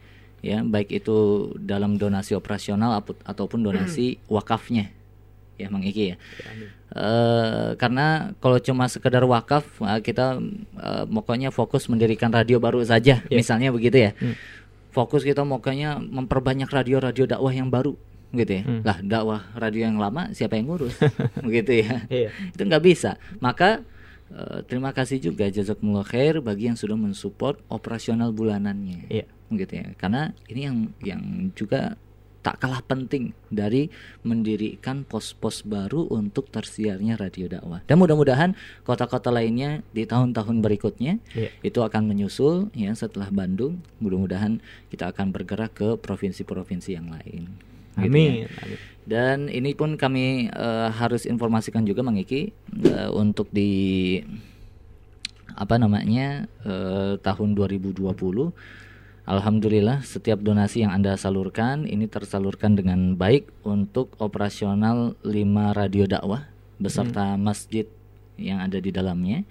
[0.44, 1.16] ya baik itu
[1.56, 4.92] dalam donasi operasional apu- ataupun donasi wakafnya
[5.56, 6.16] ya Mang Iki ya.
[6.94, 10.38] Eh, karena kalau cuma sekedar wakaf eh, kita
[10.78, 14.12] eh, pokoknya fokus mendirikan radio baru saja misalnya begitu ya.
[14.94, 17.98] Fokus kita pokoknya memperbanyak radio-radio dakwah yang baru
[18.34, 18.64] gitu ya.
[18.86, 20.94] Lah dakwah radio yang lama siapa yang ngurus?
[21.46, 22.06] begitu ya.
[22.10, 22.30] Iya.
[22.54, 23.18] Itu nggak bisa.
[23.42, 23.82] Maka
[24.34, 29.08] eh, terima kasih juga jazakumullah khair bagi yang sudah mensupport operasional bulanannya.
[29.08, 29.26] Iya.
[29.54, 29.88] Gitu ya.
[29.96, 31.22] Karena ini yang yang
[31.54, 31.94] juga
[32.44, 33.88] tak kalah penting dari
[34.28, 37.80] mendirikan pos-pos baru untuk tersiarnya radio dakwah.
[37.88, 38.52] Dan mudah-mudahan
[38.84, 41.50] kota-kota lainnya di tahun-tahun berikutnya Iya.
[41.64, 43.80] itu akan menyusul ya setelah Bandung.
[44.04, 44.60] Mudah-mudahan
[44.92, 47.48] kita akan bergerak ke provinsi-provinsi yang lain.
[47.96, 48.10] Gitu ya.
[48.12, 48.34] Amin.
[49.04, 52.42] Dan ini pun kami eh, harus informasikan juga Mang Iki
[52.88, 54.22] eh, untuk di
[55.54, 58.02] apa namanya eh, tahun 2020
[59.24, 65.32] Alhamdulillah setiap donasi yang Anda salurkan ini tersalurkan dengan baik untuk operasional 5
[65.80, 67.88] radio dakwah beserta masjid
[68.36, 69.48] yang ada di dalamnya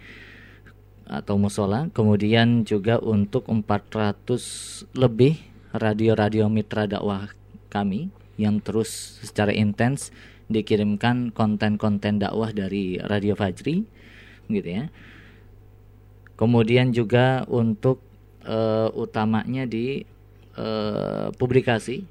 [1.09, 1.89] atau musola.
[1.97, 5.41] Kemudian juga untuk 400 lebih
[5.73, 7.33] radio-radio mitra dakwah
[7.73, 10.11] kami yang terus secara intens
[10.51, 13.87] dikirimkan konten-konten dakwah dari Radio Fajri
[14.51, 14.91] gitu ya.
[16.35, 18.03] Kemudian juga untuk
[18.43, 20.03] eh, utamanya di
[20.59, 22.03] eh, publikasi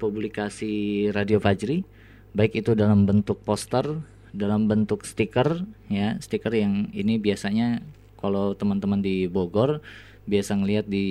[0.00, 1.84] publikasi Radio Fajri
[2.32, 3.84] baik itu dalam bentuk poster,
[4.32, 7.84] dalam bentuk stiker ya, stiker yang ini biasanya
[8.16, 9.84] kalau teman-teman di Bogor
[10.24, 11.06] biasa ngelihat di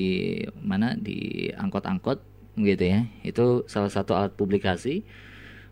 [0.63, 0.95] mana?
[0.95, 2.23] Di angkot-angkot
[2.59, 3.07] gitu ya.
[3.23, 5.07] Itu salah satu alat publikasi.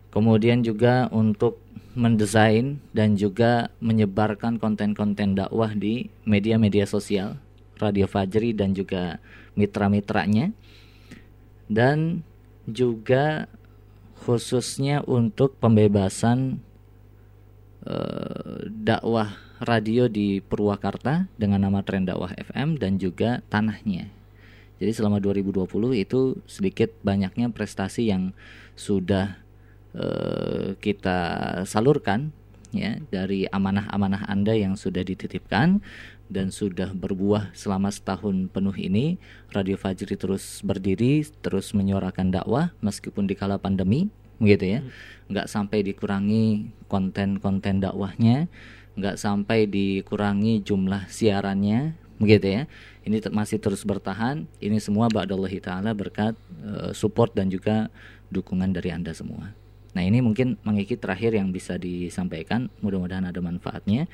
[0.08, 1.60] Kemudian juga untuk
[1.92, 7.36] mendesain dan juga menyebarkan konten-konten dakwah di media-media sosial
[7.76, 9.20] Radio Fajri dan juga
[9.58, 10.54] mitra-mitranya.
[11.68, 12.24] Dan
[12.64, 13.46] juga
[14.24, 16.60] khususnya untuk pembebasan
[17.84, 24.17] eh, dakwah radio di Purwakarta dengan nama Tren Dakwah FM dan juga tanahnya.
[24.78, 25.66] Jadi selama 2020
[25.98, 28.30] itu sedikit banyaknya prestasi yang
[28.78, 29.38] sudah
[29.94, 31.18] eh, kita
[31.66, 32.30] salurkan
[32.70, 35.82] ya dari amanah-amanah Anda yang sudah dititipkan
[36.28, 39.18] dan sudah berbuah selama setahun penuh ini.
[39.50, 44.80] Radio Fajri terus berdiri terus menyuarakan dakwah meskipun di kala pandemi gitu ya.
[45.26, 48.46] Nggak sampai dikurangi konten-konten dakwahnya
[48.98, 52.62] nggak sampai dikurangi jumlah siarannya begitu ya.
[53.06, 54.44] Ini masih terus bertahan.
[54.60, 57.88] Ini semua ba'dallahi taala berkat eh, support dan juga
[58.28, 59.54] dukungan dari anda semua.
[59.96, 62.68] Nah ini mungkin mengiki terakhir yang bisa disampaikan.
[62.84, 64.06] Mudah-mudahan ada manfaatnya.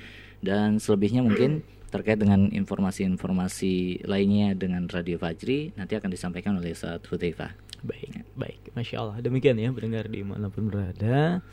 [0.44, 7.04] Dan selebihnya mungkin terkait dengan informasi-informasi lainnya dengan Radio Fajri nanti akan disampaikan oleh Ustaz
[7.06, 7.54] Hudzaifah.
[7.84, 8.60] Baik, baik.
[8.74, 9.16] Masya Allah.
[9.20, 11.44] Demikian ya pendengar di mana pun berada.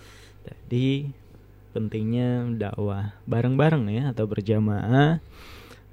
[0.42, 1.12] Tadi
[1.72, 5.24] pentingnya dakwah bareng-bareng ya atau berjamaah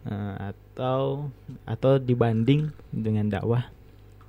[0.08, 1.28] eh, atau
[1.68, 3.68] atau dibanding dengan dakwah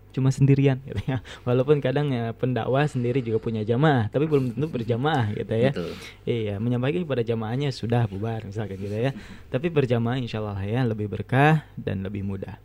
[0.10, 1.22] cuma sendirian gitu ya.
[1.48, 5.72] Walaupun kadang ya pendakwah sendiri juga punya jamaah, tapi belum tentu berjamaah gitu ya.
[5.72, 5.94] Betul.
[6.26, 9.12] Iya, menyampaikan kepada jamaahnya sudah bubar misalkan gitu ya.
[9.54, 12.58] Tapi berjamaah insya Allah ya lebih berkah dan lebih mudah.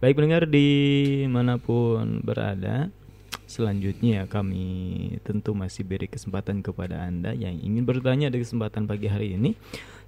[0.00, 0.68] Baik pendengar di
[1.28, 2.92] mana pun berada,
[3.56, 9.32] selanjutnya kami tentu masih beri kesempatan kepada anda yang ingin bertanya di kesempatan pagi hari
[9.32, 9.56] ini.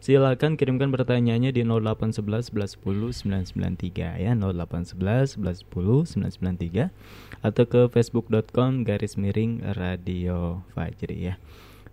[0.05, 3.25] Silakan kirimkan pertanyaannya di 0811 1110
[3.57, 6.93] 993 ya 0811 1110 993
[7.41, 11.35] atau ke facebook.com garis miring radio fajri ya.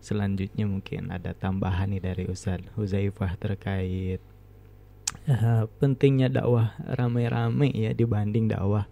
[0.04, 4.20] Selanjutnya mungkin ada tambahan nih dari Ustadz Huzaifah terkait
[5.26, 8.86] eh, pentingnya dakwah rame-rame ya dibanding dakwah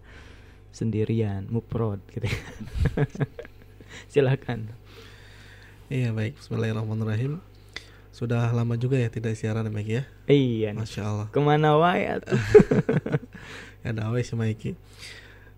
[0.74, 2.26] sendirian muprod gitu.
[4.12, 4.74] Silakan.
[5.86, 7.38] Iya baik Bismillahirrahmanirrahim
[8.10, 10.04] Sudah lama juga ya tidak siaran ya Maiki ya.
[10.26, 10.70] Iya.
[10.74, 11.26] Masya Allah.
[11.30, 12.18] Ke mana wae?
[13.86, 14.74] Ya dawe si Maiki.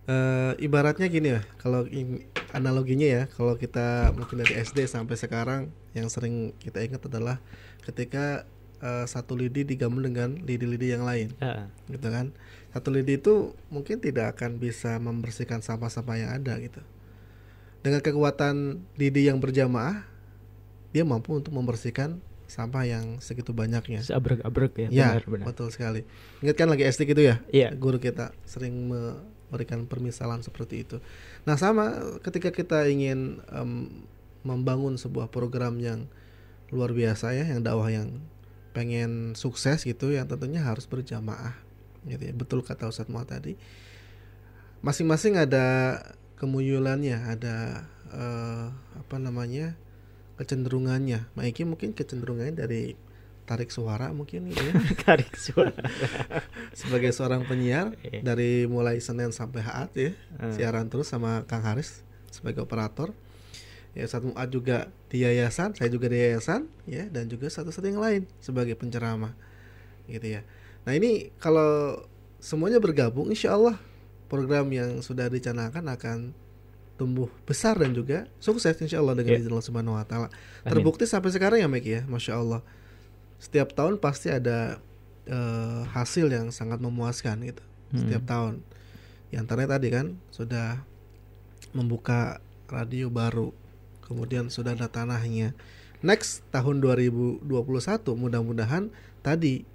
[0.06, 2.24] Eh, ibaratnya gini ya, kalau in-
[2.54, 7.42] analoginya ya, kalau kita mungkin dari SD sampai sekarang yang sering kita ingat adalah
[7.82, 8.46] ketika
[8.82, 12.32] eh, satu lidi digabung dengan lidi-lidi yang lain, Ah, gitu kan?
[12.72, 16.84] Satu lidi itu mungkin tidak akan bisa membersihkan sampah-sampah yang ada gitu.
[17.80, 20.04] Dengan kekuatan lidi yang berjamaah,
[20.92, 24.02] dia mampu untuk membersihkan sampah yang segitu banyaknya.
[24.06, 24.88] Abrek-abrek ya.
[24.88, 25.46] Ya, benar, benar.
[25.50, 26.06] betul sekali.
[26.42, 27.42] Ingat kan lagi SD gitu ya?
[27.50, 27.74] Iya.
[27.74, 30.96] Guru kita sering memberikan permisalan seperti itu.
[31.46, 34.04] Nah, sama ketika kita ingin em,
[34.46, 36.06] membangun sebuah program yang
[36.70, 38.22] luar biasa ya, yang dakwah yang
[38.76, 41.56] pengen sukses gitu, yang tentunya harus berjamaah.
[42.04, 42.34] Gitu ya.
[42.36, 43.56] Betul kata Ustadz Muhammad tadi.
[44.84, 45.98] Masing-masing ada
[46.36, 48.66] kemuyulannya, ada eh,
[49.00, 49.74] apa namanya?
[50.36, 51.32] kecenderungannya.
[51.32, 52.92] Maiki mungkin kecenderungannya dari
[53.48, 54.74] tarik suara mungkin gitu ya.
[55.08, 55.72] Tarik suara.
[56.76, 58.20] sebagai seorang penyiar Iya.
[58.20, 60.52] dari mulai Senin sampai Haat ya Hmm.
[60.52, 63.16] siaran terus sama Kang Haris sebagai operator
[63.96, 67.98] ya satu Muad juga di yayasan saya juga di yayasan ya dan juga satu-satu yang
[67.98, 69.32] lain sebagai penceramah
[70.06, 70.44] gitu ya.
[70.84, 72.04] Nah ini kalau
[72.38, 73.80] semuanya bergabung insya Allah
[74.28, 76.36] program yang sudah dicanangkan akan
[76.96, 79.40] tumbuh besar dan juga sukses insya Allah dengan Iya.
[79.44, 80.28] izin Allah Subhanahu Wa Taala.
[80.64, 82.60] Terbukti sampai sekarang ya Meki ya masya Allah.
[83.40, 84.76] Setiap tahun pasti ada
[85.26, 87.64] eh, hasil yang sangat memuaskan gitu.
[87.96, 88.60] Setiap tahun.
[89.34, 90.86] Yang antaranya tadi kan sudah
[91.74, 93.50] membuka radio baru,
[94.06, 95.52] kemudian sudah ada tanahnya.
[96.00, 97.42] Next tahun 2021
[98.14, 98.94] mudah-mudahan
[99.26, 99.66] tadi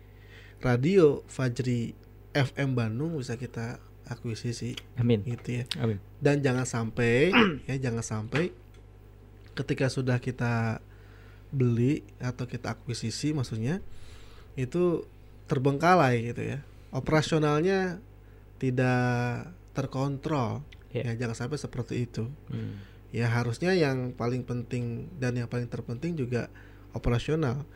[0.64, 1.92] radio Fajri
[2.32, 5.24] FM Bandung bisa kita akuisisi Amin.
[5.28, 5.64] gitu ya.
[5.80, 6.00] Amin.
[6.24, 7.36] Dan jangan sampai
[7.70, 8.56] ya jangan sampai
[9.52, 10.80] ketika sudah kita
[11.52, 13.84] beli atau kita akuisisi maksudnya
[14.56, 15.04] itu
[15.52, 16.60] terbengkalai gitu ya.
[16.96, 18.00] Operasionalnya
[18.60, 20.64] tidak terkontrol.
[20.92, 21.12] Ya.
[21.12, 22.28] Ya jangan sampai seperti itu.
[22.52, 22.91] Hmm.
[23.12, 26.48] Ya harusnya yang paling penting dan yang paling terpenting juga
[26.92, 27.68] operasional.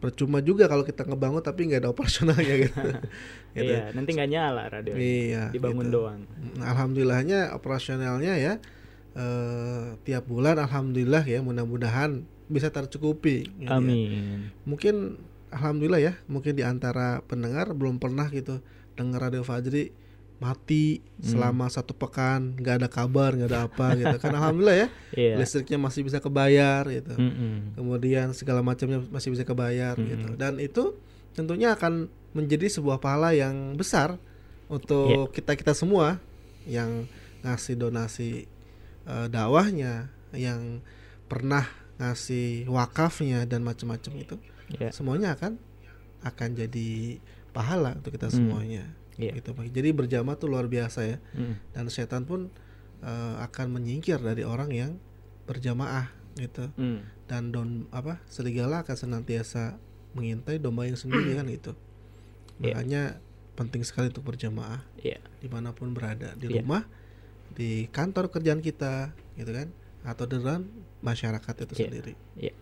[0.00, 2.80] Percuma juga kalau kita ngebangun tapi nggak ada operasionalnya gitu.
[3.50, 3.66] Gitu.
[3.66, 4.94] Iya, nanti nggak nyala radio.
[4.94, 5.94] Iya, Dibangun gitu.
[5.98, 6.22] doang.
[6.54, 8.52] Nah, Alhamdulillahnya operasionalnya ya
[9.18, 13.50] eh, tiap bulan alhamdulillah ya mudah-mudahan bisa tercukupi.
[13.58, 13.74] gitu ya.
[13.74, 14.54] Amin.
[14.62, 15.18] Mungkin
[15.50, 18.62] alhamdulillah ya mungkin di antara pendengar belum pernah gitu
[18.94, 19.90] dengar radio Fajri
[20.40, 21.36] mati Hmm.
[21.36, 25.34] selama satu pekan nggak ada kabar nggak ada apa gitu kan alhamdulillah ya Iya.
[25.36, 27.76] listriknya masih bisa kebayar gitu Mm-mm.
[27.76, 30.08] kemudian segala macamnya masih bisa kebayar Mm-mm.
[30.08, 30.96] gitu dan itu
[31.30, 34.16] tentunya akan menjadi sebuah pahala yang besar
[34.66, 36.16] untuk kita kita semua
[36.64, 37.04] yang
[37.40, 38.48] ngasih donasi
[39.02, 40.80] eh, dakwahnya yang
[41.26, 44.36] pernah ngasih wakafnya dan macam-macam itu
[44.72, 44.88] Iya.
[44.90, 45.60] semuanya akan
[46.22, 47.18] akan jadi
[47.50, 48.36] pahala untuk kita Hmm.
[48.38, 48.84] semuanya
[49.20, 49.32] Iya.
[49.36, 49.68] gitu Pak.
[49.68, 51.54] jadi berjamaah tuh luar biasa ya Mm.
[51.70, 52.48] dan setan pun
[53.00, 54.92] eh, akan menyingkir dari orang yang
[55.44, 57.00] berjamaah gitu Mm.
[57.26, 59.76] dan don apa serigala akan senantiasa
[60.12, 61.72] mengintai domba yang sendiri kan itu
[62.58, 62.74] Iya.
[62.74, 63.02] makanya
[63.54, 65.20] penting sekali untuk berjamaah Iya.
[65.38, 66.60] di mana pun berada di Iya.
[66.60, 66.84] rumah
[67.50, 69.68] di kantor kerjaan kita gitu kan
[70.02, 70.64] atau dalam
[71.00, 71.80] masyarakat itu Iya.
[71.82, 72.54] sendiri Iya.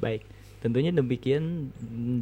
[0.00, 0.22] Baik.
[0.64, 1.68] Tentunya demikian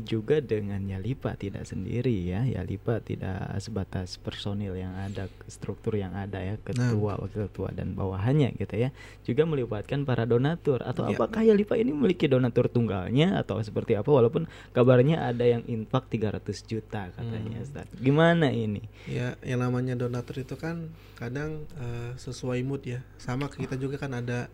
[0.02, 2.42] juga dengan Yalipa tidak sendiri ya.
[2.42, 8.58] Yalipa tidak sebatas personil yang ada, struktur yang ada ya, ketua, wakil ketua dan bawahannya
[8.58, 8.90] gitu ya.
[9.22, 11.14] Juga melibatkan para donatur atau Iya.
[11.14, 16.42] apakah Yalipa ini memiliki donatur tunggalnya atau seperti apa walaupun kabarnya ada yang infak 300
[16.62, 17.64] juta katanya Hmm.
[17.64, 17.86] Ustaz.
[17.94, 18.82] Gimana ini?
[19.06, 24.10] ya yang namanya donatur itu kan kadang eh, sesuai mood ya sama kita juga kan
[24.12, 24.50] ada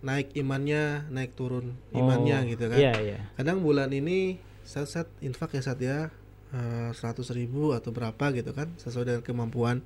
[0.00, 3.18] naik imannya naik turun imannya Oh, gitu kan Iya, iya.
[3.34, 6.10] kadang bulan ini set set infak ya saat ya
[6.90, 9.80] seratus ribu atau berapa gitu kan sesuai dengan kemampuan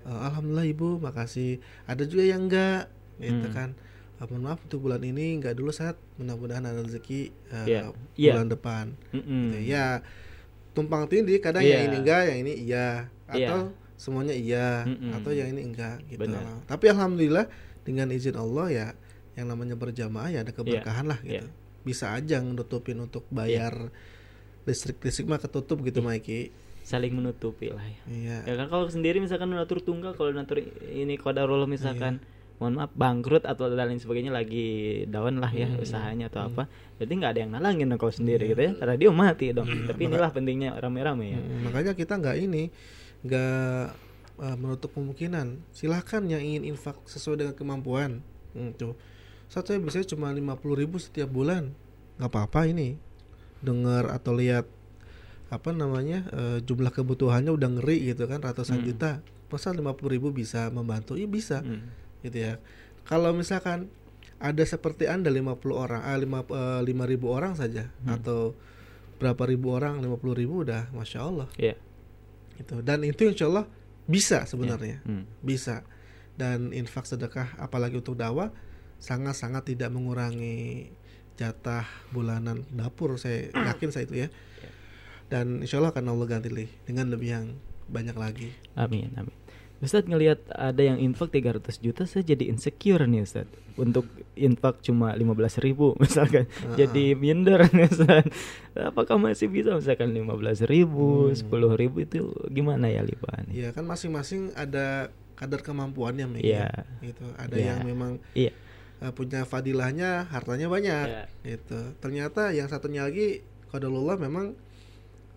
[0.00, 3.54] Eh, alhamdulillah ibu makasih ada juga yang enggak gitu Hmm.
[3.54, 3.70] kan
[4.16, 7.80] Eh, mohon maaf untuk bulan ini enggak dulu saat mudah-mudahan ada rezeki eh, Iya.
[8.14, 8.32] Iya.
[8.32, 9.52] bulan depan Mm-mm.
[9.52, 9.58] gitu.
[9.68, 10.00] ya
[10.70, 11.70] tumpang tindih kadang Iya.
[11.72, 12.88] yang ini enggak yang ini iya
[13.26, 13.96] atau Iya.
[13.96, 15.12] semuanya iya Mm-mm.
[15.12, 16.46] atau yang ini enggak gitu Benar.
[16.64, 17.46] tapi alhamdulillah
[17.88, 18.86] dengan izin Allah ya
[19.32, 21.48] yang namanya berjamaah ya ada keberkahan lah gitu iya.
[21.80, 23.88] bisa aja nutupin untuk bayar
[24.62, 28.00] listrik listrik mah ketutup gitu Maiki Saling menutupi lah ya.
[28.06, 32.56] iya Ya kan kalau sendiri misalkan donatur tunggal kalau donatur ini kodarullah misalkan Iya.
[32.58, 34.66] mohon maaf bangkrut atau dan lain sebagainya lagi
[35.06, 35.78] down lah ya Hmm.
[35.78, 36.66] usahanya atau apa.
[36.98, 38.72] Jadi nggak ada yang nalangin dong kalau sendiri gitu ya.
[38.74, 39.68] Karena dia mati dong.
[39.86, 41.38] Tapi inilah pentingnya rame-rame ya.
[41.38, 42.66] Makanya kita nggak ini
[43.22, 43.84] nggak
[44.38, 45.60] eh, menutup kemungkinan.
[45.70, 48.22] Silahkan yang ingin infak sesuai dengan kemampuan.
[48.52, 48.94] Hmm, tuh.
[49.48, 51.72] Saat saya bisa cuma 50.000 ribu setiap bulan.
[52.16, 52.98] Nggak apa-apa ini.
[53.58, 54.66] Dengar atau lihat
[55.48, 58.86] apa namanya eh, jumlah kebutuhannya udah ngeri gitu kan ratusan Hmm.
[58.86, 59.10] juta.
[59.48, 61.16] Masa 50 ribu bisa membantu?
[61.16, 61.58] Iya bisa.
[61.62, 61.88] Hmm.
[62.20, 62.58] gitu ya.
[63.06, 63.86] Kalau misalkan
[64.38, 68.18] ada seperti anda 50 orang ah, lima eh, 5.000 orang saja Hmm.
[68.20, 68.52] atau
[69.18, 71.48] berapa ribu orang 50 ribu udah masya Allah.
[71.56, 71.74] Iya.
[72.54, 72.82] gitu.
[72.82, 73.66] Dan itu insya Allah
[74.08, 75.04] bisa sebenarnya.
[75.04, 75.28] Hmm.
[75.44, 75.84] bisa.
[76.38, 78.50] Dan infak sedekah apalagi untuk dakwah
[78.98, 80.90] sangat-sangat tidak mengurangi
[81.38, 83.14] jatah bulanan dapur.
[83.20, 84.28] Saya yakin saya itu ya.
[85.28, 86.48] Dan insya Allah akan Allah ganti
[86.88, 87.46] dengan lebih yang
[87.88, 88.48] banyak lagi.
[88.74, 89.36] Amin, amin.
[89.78, 95.14] Ustadz ngelihat ada yang infak 300 juta saya jadi insecure nih Ustadz untuk infak cuma
[95.14, 98.34] 15 ribu misalkan jadi minder nih Ustadz
[98.74, 101.46] apakah masih bisa misalkan 15 ribu 10
[101.78, 106.66] ribu itu gimana ya lipan ya kan masing-masing ada kadar kemampuannya Mik, Iya.
[106.66, 106.70] ya.
[106.98, 107.66] gitu ada Iya.
[107.70, 108.50] yang memang Iya.
[108.98, 111.24] eh, punya fadilahnya hartanya banyak Iya.
[111.46, 114.58] gitu ternyata yang satunya lagi qadarullah memang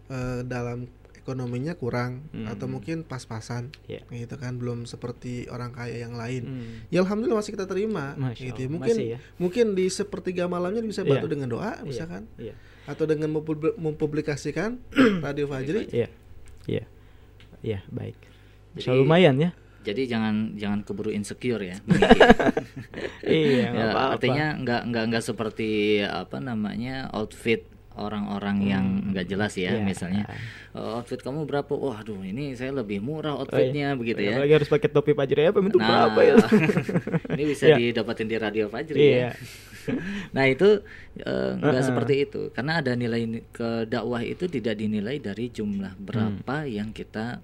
[0.09, 0.89] eh, dalam
[1.21, 2.45] ekonominya kurang Hmm.
[2.45, 4.01] atau mungkin pas-pasan Iya.
[4.07, 6.75] gitu kan belum seperti orang kaya yang lain Hmm.
[6.87, 8.59] ya alhamdulillah masih kita terima Masya gitu ya.
[8.59, 9.17] Allah, mungkin masih ya.
[9.37, 11.09] mungkin di sepertiga malamnya bisa Iya.
[11.11, 12.57] bantu dengan doa misalkan iya.
[12.83, 14.81] atau dengan mempubli- mempublikasikan
[15.23, 16.09] radio Fajri Iya.
[16.63, 16.83] Iya.
[17.61, 18.17] Iya, baik.
[18.73, 19.53] Bisa lumayan ya.
[19.81, 21.77] Jadi jangan jangan keburu insecure ya.
[23.23, 24.17] Iya, Ya, apa-apa.
[24.17, 25.69] artinya nggak nggak nggak seperti
[26.01, 27.65] apa namanya outfit
[28.01, 29.81] orang-orang yang nggak jelas ya Iya.
[29.81, 30.23] misalnya
[30.71, 33.41] "Oh, outfit kamu berapa waduh ini saya lebih murah Oh, iya.
[33.45, 36.35] outfitnya begitu ya Apalagi harus pakai topi Fajri apa itu Nah, berapa ya?
[37.37, 37.75] ini bisa Iya.
[37.93, 39.15] didapatin di radio Fajri Iya.
[39.15, 39.31] ya.
[40.35, 40.81] nah itu
[41.17, 41.85] eh, nggak Uh-uh.
[41.85, 46.89] seperti itu karena ada nilai ni- ke dakwah itu tidak dinilai dari jumlah berapa yang
[46.91, 47.41] kita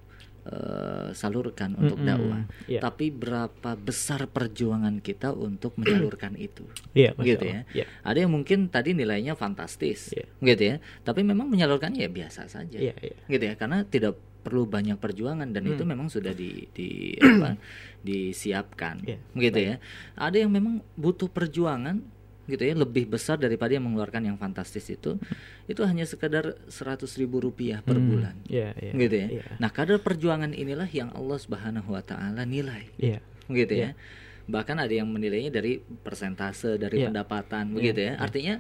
[0.48, 2.08] eh, salurkan untuk Mm-mm.
[2.08, 2.80] dakwah, Iya.
[2.80, 6.64] tapi berapa besar perjuangan kita untuk menyalurkan itu.
[6.92, 7.62] Masya gitu ya.
[7.72, 7.86] Iya.
[8.02, 10.26] Ada yang mungkin tadi nilainya fantastis, Iya.
[10.40, 10.76] gitu ya.
[11.02, 13.16] Tapi memang menyalurkannya ya biasa saja, Iya, iya.
[13.28, 13.54] gitu ya.
[13.54, 15.92] Karena tidak perlu banyak perjuangan dan itu Hmm.
[15.92, 17.60] memang sudah di, di apa
[18.02, 19.76] disiapkan, Iya, gitu ya.
[20.16, 22.00] Ada yang memang butuh perjuangan
[22.48, 25.20] gitu ya lebih besar daripada yang mengeluarkan yang fantastis itu
[25.66, 29.44] itu hanya sekedar seratus ribu rupiah per Hmm, bulan iya, iya, gitu ya iya.
[29.58, 33.20] nah kadar perjuangan inilah yang Allah Subhanahu Wa Taala nilai Iya.
[33.46, 33.92] gitu Iya.
[33.92, 34.00] ya
[34.48, 37.12] bahkan ada yang menilainya dari persentase dari Iya.
[37.12, 38.16] pendapatan Iya, begitu ya iya.
[38.18, 38.56] artinya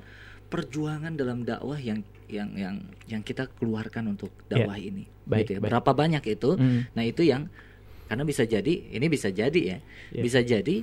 [0.45, 2.75] perjuangan dalam dakwah yang yang yang
[3.05, 4.63] yang kita keluarkan untuk Iya.
[4.63, 5.59] dakwah ini Baik, gitu ya.
[5.59, 5.71] baik.
[5.71, 6.91] berapa banyak itu Hmm.
[6.91, 7.47] nah itu yang
[8.05, 9.77] karena bisa jadi ini bisa jadi ya
[10.11, 10.21] Iya.
[10.21, 10.75] bisa jadi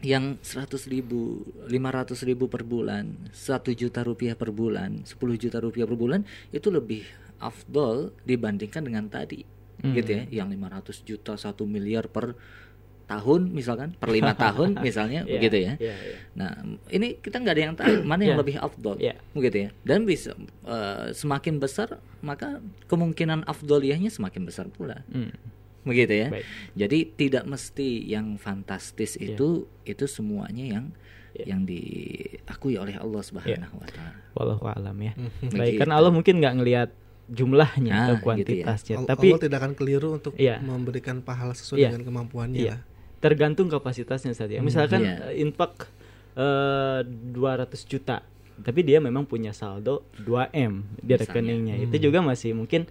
[0.00, 3.32] yang 100 ribu 500 ribu per bulan 1
[3.72, 6.20] juta rupiah per bulan 10 juta rupiah per bulan
[6.50, 7.04] itu lebih
[7.38, 9.44] afdol dibandingkan dengan tadi
[9.76, 9.92] Hmm.
[9.92, 12.32] gitu ya yang 500 juta 1 miliar per
[13.06, 16.16] tahun misalkan per lima tahun misalnya Iya, begitu ya iya, iya.
[16.32, 16.50] nah
[16.88, 18.40] ini kita nggak ada yang tahu mana yang Iya.
[18.40, 19.14] lebih afdol Iya.
[19.30, 20.32] begitu ya dan bisa
[20.64, 25.28] eh, semakin besar maka kemungkinan afdoliyahnya semakin besar pula Hmm.
[25.86, 26.44] Begitu ya Baik.
[26.74, 29.32] jadi tidak mesti yang fantastis Iya.
[29.32, 29.48] itu
[29.82, 30.86] itu semuanya yang
[31.32, 31.52] Iya.
[31.52, 34.16] yang diakui oleh Allah Subhanahu wa taala.
[34.32, 35.12] Wallahu alam ya.
[35.38, 35.52] Begitu.
[35.54, 36.90] Baik, kan Allah mungkin nggak ngelihat
[37.28, 38.24] jumlahnya Nah, atau gitu ya.
[38.64, 40.56] kuantitasnya, Allah, tapi Allah tidak akan keliru untuk Iya.
[40.58, 41.88] memberikan pahala sesuai Iya.
[41.92, 42.72] dengan kemampuannya Iya.
[42.72, 42.80] lah.
[43.16, 44.60] tergantung kapasitasnya saja.
[44.60, 45.14] Misalkan Iya.
[45.28, 45.92] eh, infak
[46.36, 48.20] eh, 200 juta,
[48.58, 51.16] tapi dia memang punya saldo 2M di Misalnya.
[51.20, 51.74] rekeningnya.
[51.80, 52.84] Itu juga masih mungkin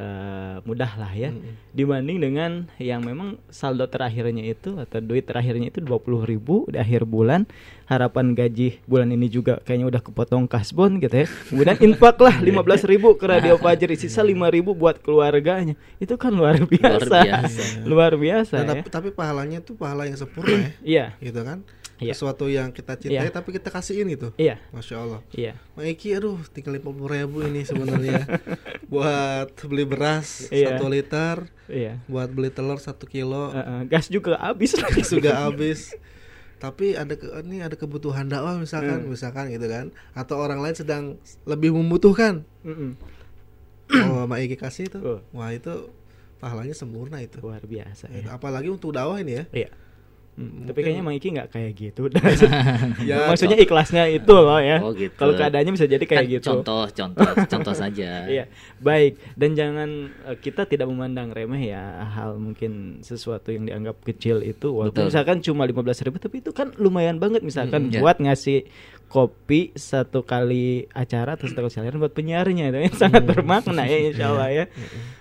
[0.00, 1.28] eh, mudah lah ya.
[1.28, 1.76] Mm-mm.
[1.76, 7.04] Dibanding dengan yang memang saldo terakhirnya itu atau duit terakhirnya itu 20 ribu di akhir
[7.04, 7.44] bulan,
[7.84, 11.26] harapan gaji bulan ini juga kayaknya udah kepotong kasbon gitu ya.
[11.52, 15.76] Kemudian infak lah 15 ribu ke Radio Fajri, sisa 5 ribu buat keluarganya.
[16.00, 17.16] Itu kan luar biasa.
[17.20, 17.62] biasa.
[17.84, 18.70] Luar biasa Dan ya.
[18.72, 21.60] tapi, tapi pahalanya itu pahala yang sempurna ya, Iya, gitu kan?
[22.00, 22.12] Iya.
[22.12, 23.30] Sesuatu yang kita cintai Iya.
[23.30, 24.32] tapi kita kasihin gitu.
[24.34, 25.20] iya, Masya Allah.
[25.30, 25.52] iya.
[25.72, 28.24] Mak Eki, aduh, tinggal 50 ribu ini sebenarnya
[28.92, 30.74] buat beli beras Iya.
[30.74, 31.36] satu liter,
[31.66, 32.00] Iya.
[32.06, 34.72] buat beli telur satu kilo, Eh, eh, gas juga habis
[35.12, 35.92] juga habis.
[36.56, 39.08] Tapi ada ke, ini ada kebutuhan dakwah misalkan, Hmm.
[39.08, 41.04] misalkan gitu kan, atau orang lain sedang
[41.44, 42.44] lebih membutuhkan.
[42.62, 42.96] Mm-mm.
[43.90, 45.20] Oh, Mak Eki kasih itu, Oh.
[45.32, 45.90] wah itu
[46.36, 47.40] pahalanya sempurna itu.
[47.40, 48.30] Luar biasa ya.
[48.30, 49.44] Apalagi untuk dakwah ini ya.
[49.52, 49.70] Iya.
[50.40, 52.08] Hmm, tapi kayaknya Mang Iki nggak kayak gitu.
[53.04, 54.80] Ya, Maksudnya ikhlasnya itu loh ya.
[54.80, 55.12] Oh, gitu.
[55.12, 56.46] Kalau keadaannya bisa jadi kayak Kan gitu.
[56.48, 58.24] Contoh, contoh, contoh saja.
[58.24, 58.48] Iya,
[58.80, 59.20] baik.
[59.36, 59.88] Dan jangan
[60.24, 64.72] eh, kita tidak memandang remeh ya hal mungkin sesuatu yang dianggap kecil itu.
[64.72, 65.12] Walaupun Betul.
[65.12, 67.44] misalkan cuma 15 ribu, tapi itu kan lumayan banget.
[67.44, 68.00] Misalkan Mm, ya.
[68.00, 68.64] buat ngasih
[69.10, 74.30] kopi satu kali acara atau satu kali siaran buat penyiarnya itu sangat bermakna ya Insya
[74.30, 74.64] Allah ya.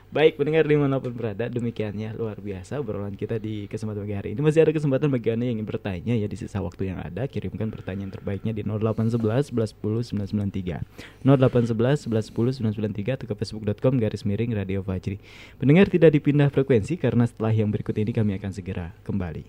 [0.10, 4.30] Baik, pendengar di mana pun berada, demikiannya luar biasa obrolan kita di kesempatan pagi hari
[4.34, 4.42] ini.
[4.42, 7.70] Masih ada kesempatan bagi anda yang ingin bertanya ya di sisa waktu yang ada, kirimkan
[7.70, 10.82] pertanyaan terbaiknya di 0811 11 10 993
[11.22, 15.22] 0811 11 10 993 atau ke facebook.com garis miring Radio Fajri.
[15.62, 19.46] Pendengar tidak dipindah frekuensi karena setelah yang berikut ini kami akan segera kembali.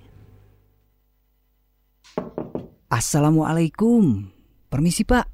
[2.93, 4.29] Assalamualaikum.
[4.69, 5.25] Permisi Pak.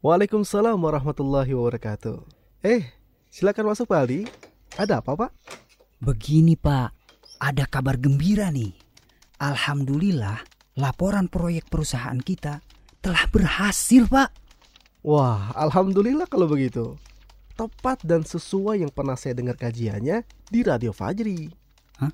[0.00, 2.24] Waalaikumsalam warahmatullahi wabarakatuh.
[2.64, 2.88] Eh,
[3.28, 4.51] silakan masuk Pak Aldi.
[4.80, 5.30] Ada apa Pak?
[6.00, 6.88] Begini Pak,
[7.36, 8.72] ada kabar gembira nih.
[9.36, 10.40] Alhamdulillah,
[10.80, 12.64] laporan proyek perusahaan kita
[13.04, 14.32] telah berhasil Pak.
[15.04, 16.96] Wah, alhamdulillah kalau begitu.
[17.52, 21.52] Tepat dan sesuai yang pernah saya dengar kajiannya di Radio Fajri.
[22.00, 22.08] Hah?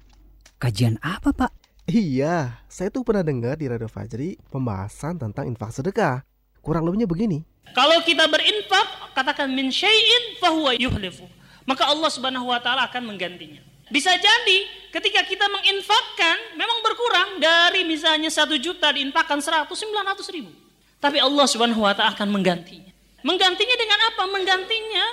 [0.59, 1.55] Kajian apa Pak?
[1.87, 6.27] Iya, saya tuh pernah dengar di Radio Fajri pembahasan tentang infak sedekah.
[6.59, 7.47] Kurang lebihnya begini.
[7.71, 11.38] Kalau kita berinfak, katakan min syai'in fahuwa yuhlifu
[11.69, 13.61] maka Allah Subhanahu wa taala akan menggantinya.
[13.93, 14.59] Bisa jadi
[14.89, 20.49] ketika kita menginfakkan memang berkurang dari misalnya satu juta diinfakkan seratus sembilan ratus ribu.
[20.97, 22.89] Tapi Allah Subhanahu wa taala akan menggantinya.
[23.21, 24.23] Menggantinya dengan apa?
[24.33, 25.07] Menggantinya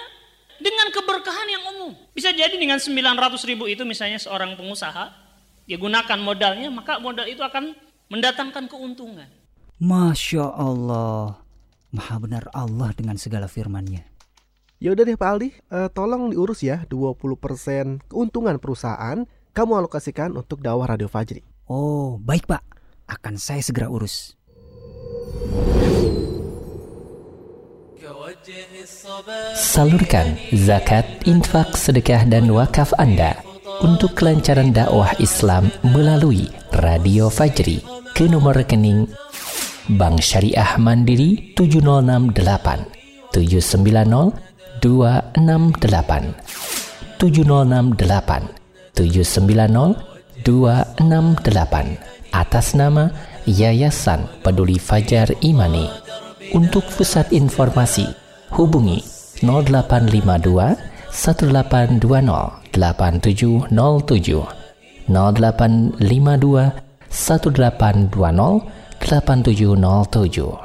[0.56, 1.92] dengan keberkahan yang umum.
[2.16, 5.12] Bisa jadi dengan sembilan ratus ribu itu misalnya seorang pengusaha,
[5.68, 7.76] dia gunakan modalnya, maka modal itu akan
[8.08, 9.28] mendatangkan keuntungan.
[9.76, 11.36] Masya Allah,
[11.92, 14.15] maha benar Allah dengan segala firman-Nya.
[14.76, 19.24] Ya udah deh Pak Aldi, uh, tolong diurus ya 20% keuntungan perusahaan
[19.56, 21.48] kamu alokasikan untuk dakwah Radio Fajri.
[21.72, 22.60] Oh, baik Pak.
[23.08, 24.36] Akan saya segera urus.
[29.56, 33.40] Salurkan zakat, infak, sedekah dan wakaf Anda
[33.80, 37.80] untuk kelancaran dakwah Islam melalui Radio Fajri
[38.12, 39.08] ke nomor rekening
[39.96, 42.36] Bank Syariah Mandiri 706
[43.32, 44.45] 790
[44.86, 46.38] 268
[47.18, 48.54] 7068
[48.94, 49.98] 790
[50.46, 51.98] 268
[52.30, 53.10] atas nama
[53.50, 55.90] Yayasan Peduli Fajar Imani.
[56.54, 58.06] Untuk pusat informasi
[58.54, 59.02] hubungi
[59.42, 60.78] 0852
[61.10, 62.30] 1820
[62.70, 64.46] 8707
[65.10, 66.72] 0852
[67.10, 68.62] 1820
[69.02, 70.65] 8707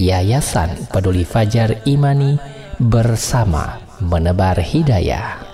[0.00, 2.40] Yayasan Peduli Fajar Imani
[2.80, 5.44] bersama menebar hidayah.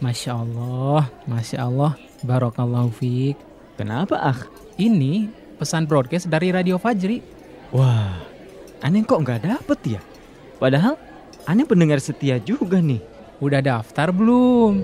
[0.00, 1.92] Masya Allah, Masya Allah,
[2.24, 3.36] Barokallahu fiq.
[3.76, 4.40] Kenapa ah?
[4.80, 5.28] Ini
[5.60, 7.39] pesan broadcast dari Radio Fajri.
[7.70, 8.18] Wah,
[8.82, 10.00] aneh kok nggak dapet ya?
[10.58, 10.98] Padahal
[11.46, 12.98] aneh pendengar setia juga nih.
[13.38, 14.82] Udah daftar belum?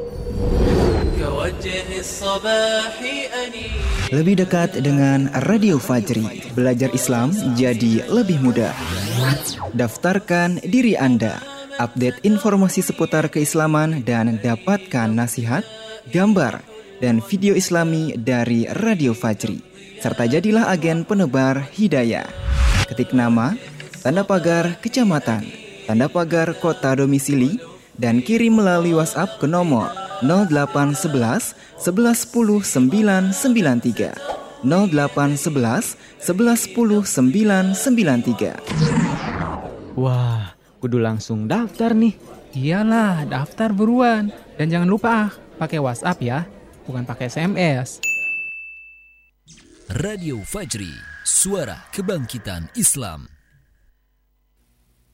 [4.14, 8.70] Lebih dekat dengan Radio Fajri, belajar Islam jadi lebih mudah.
[9.74, 11.42] Daftarkan diri Anda,
[11.82, 15.66] update informasi seputar keislaman dan dapatkan nasihat,
[16.14, 16.62] gambar,
[17.02, 19.75] dan video islami dari Radio Fajri.
[19.96, 22.28] Serta jadilah agen penebar hidayah.
[22.86, 23.56] Ketik nama,
[24.04, 25.48] tanda pagar kecamatan,
[25.88, 27.56] tanda pagar kota domisili,
[27.96, 29.88] dan kirim melalui WhatsApp ke nomor
[30.20, 34.12] 0811 1110 993
[34.64, 42.12] 0811 1110 993 Wah, kudu langsung daftar nih.
[42.52, 44.28] Iyalah, daftar buruan.
[44.60, 46.44] Dan jangan lupa ah, pakai WhatsApp ya,
[46.84, 48.04] bukan pakai SMS.
[50.03, 50.91] Radio Fajri
[51.23, 53.27] Suara Kebangkitan Islam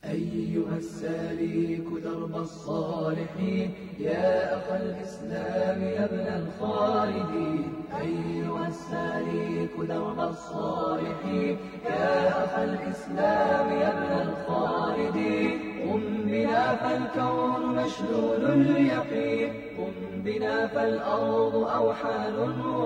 [0.07, 7.63] أيها السالك درب الصالحين يا أخ الإسلام يا ابن الخالدين
[8.01, 15.51] أيها السالك درب الصالحين يا أخ الإسلام يا ابن الخالدين
[15.83, 19.51] قم بنا فالكون مشلول اليقين.
[19.78, 22.37] قم بنا فالأرض أوحال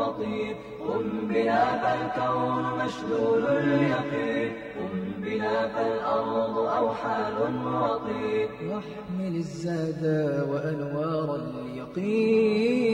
[0.01, 0.55] وطين
[0.89, 4.51] قم بنا فالكون مشلول اليقين.
[4.77, 7.37] قم بنا فالأرض أوحال
[7.67, 10.05] وطين واحمل الزاد
[10.51, 12.87] وأنوار اليقين.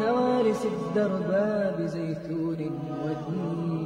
[0.00, 1.30] نوارس الدرب
[1.78, 2.60] بزيتون
[3.04, 3.77] ودين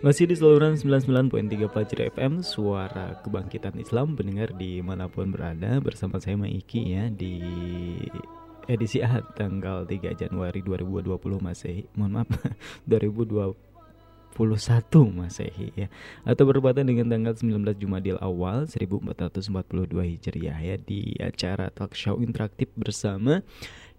[0.00, 5.76] Masih di saluran 99.3 Fajri FM Suara Kebangkitan Islam Pendengar di mana pun berada.
[5.76, 7.36] Bersama saya Maiki ya Di
[8.64, 11.04] edisi Ahad tanggal 3 Januari 2020
[11.44, 12.32] masih Mohon maaf
[12.88, 13.60] 2020
[15.20, 15.92] Masehi ya.
[16.24, 19.52] Atau bertepatan dengan tanggal 19 Jumadil Awal 1442
[20.16, 23.44] Hijriah ya di acara talk show interaktif bersama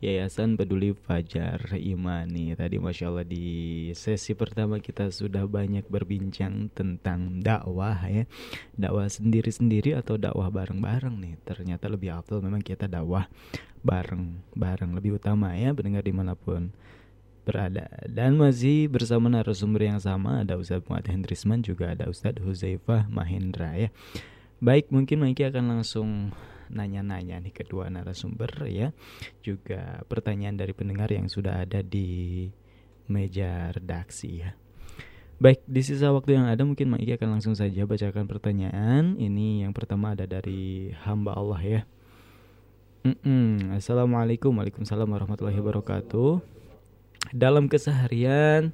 [0.01, 2.57] Yayasan Peduli Fajar Imani.
[2.57, 3.45] Tadi Masya Allah di
[3.93, 8.25] sesi pertama kita sudah banyak berbincang tentang dakwah ya.
[8.73, 11.37] Dakwah sendiri-sendiri atau dakwah bareng-bareng nih.
[11.45, 13.29] Ternyata lebih afdal memang kita dakwah
[13.85, 14.97] bareng-bareng.
[14.97, 16.73] Lebih utama ya pendengar di mana pun
[17.41, 23.09] berada dan masih bersama narasumber yang sama ada Ustadz Muhammad Hendrisman juga ada Ustadz Huzaifah
[23.09, 23.89] Mahendra ya
[24.61, 26.09] baik mungkin Maiki akan langsung
[26.71, 28.95] nanya-nanya nih kedua narasumber ya
[29.43, 32.47] juga pertanyaan dari pendengar yang sudah ada di
[33.11, 34.51] meja redaksi ya
[35.41, 39.17] Baik, di sisa waktu yang ada mungkin Maiki akan langsung saja bacakan pertanyaan.
[39.17, 41.81] Ini yang pertama ada dari hamba Allah ya.
[43.01, 43.51] Mm -mm.
[43.73, 46.45] Assalamualaikum, waalaikumsalam warahmatullahi wabarakatuh
[47.33, 48.73] dalam keseharian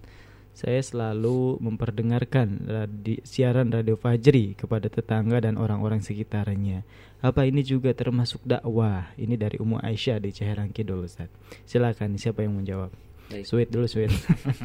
[0.57, 6.81] saya selalu memperdengarkan radi, siaran radio Fajri kepada tetangga dan orang-orang sekitarnya.
[7.21, 9.13] Apa ini juga termasuk dakwah?
[9.21, 11.29] Ini dari Umu Aisyah di Ciherang Kidul Ustaz.
[11.69, 12.89] Silakan siapa yang menjawab?
[13.29, 13.45] Baik.
[13.45, 14.09] Sweet dulu sweet.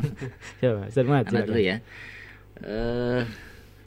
[0.65, 0.89] siapa?
[0.89, 1.85] Ustaz Mat, dulu ya.
[2.57, 3.29] Uh,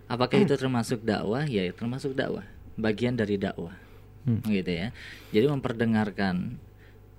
[0.05, 1.49] apakah itu termasuk dakwah?
[1.49, 2.45] Ya, termasuk dakwah.
[2.77, 3.73] Bagian dari dakwah.
[4.29, 4.45] Hmm.
[4.45, 4.93] Gitu ya.
[5.33, 6.61] Jadi memperdengarkan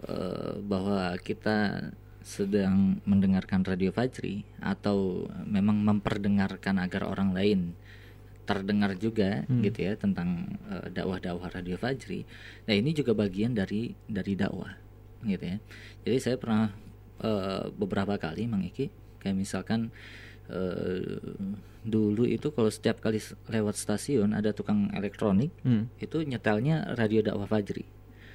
[0.06, 1.90] uh, bahwa kita
[2.26, 7.78] sedang mendengarkan radio Fajri atau memang memperdengarkan agar orang lain
[8.42, 9.62] terdengar juga hmm.
[9.62, 12.26] gitu ya tentang uh, dakwah-dakwah radio Fajri.
[12.66, 14.74] Nah, ini juga bagian dari dari dakwah
[15.22, 15.58] gitu ya.
[16.02, 16.74] Jadi saya pernah
[17.22, 18.90] uh, beberapa kali Mang Iki
[19.22, 19.94] kayak misalkan
[20.50, 21.30] uh,
[21.86, 25.94] dulu itu kalau setiap kali lewat stasiun ada tukang elektronik hmm.
[26.02, 27.86] itu nyetelnya radio dakwah Fajri.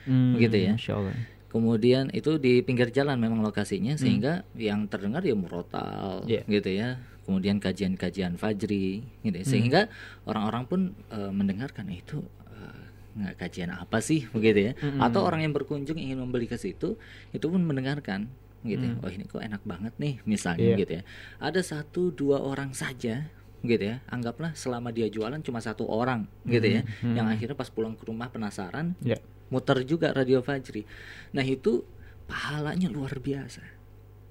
[0.07, 0.79] Hmm, gitu ya.
[0.79, 4.01] Insya Allah kemudian itu di pinggir jalan memang lokasinya hmm.
[4.01, 4.55] sehingga hmm.
[4.55, 6.47] yang terdengar ya murotal yeah.
[6.47, 9.43] gitu ya kemudian kajian-kajian fajri gitu ya.
[9.43, 9.51] Hmm.
[9.51, 9.81] sehingga
[10.23, 10.81] orang-orang pun
[11.11, 12.23] uh, mendengarkan eh, itu
[12.55, 12.83] uh,
[13.19, 15.03] nggak kajian apa sih begitu ya hmm.
[15.03, 16.95] atau orang yang berkunjung ingin membeli ke situ
[17.35, 18.31] itu pun mendengarkan
[18.63, 18.93] gitu ya.
[18.95, 19.03] hmm.
[19.03, 19.05] ya.
[19.05, 20.79] oh ini kok enak banget nih misalnya yeah.
[20.79, 21.03] gitu ya
[21.43, 23.27] ada satu dua orang saja
[23.61, 27.13] gitu ya anggaplah selama dia jualan cuma satu orang gitu ya hmm.
[27.13, 29.19] yang akhirnya pas pulang ke rumah penasaran yeah
[29.51, 30.87] muter juga radio Fajri.
[31.35, 31.83] Nah itu
[32.25, 33.61] pahalanya luar biasa.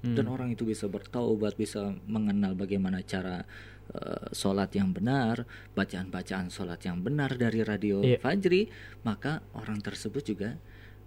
[0.00, 0.16] Hmm.
[0.16, 3.44] Dan orang itu bisa bertaubat, bisa mengenal bagaimana cara
[3.92, 5.44] uh, sholat yang benar,
[5.76, 8.16] bacaan-bacaan sholat yang benar dari radio yeah.
[8.16, 8.72] Fajri,
[9.04, 10.56] maka orang tersebut juga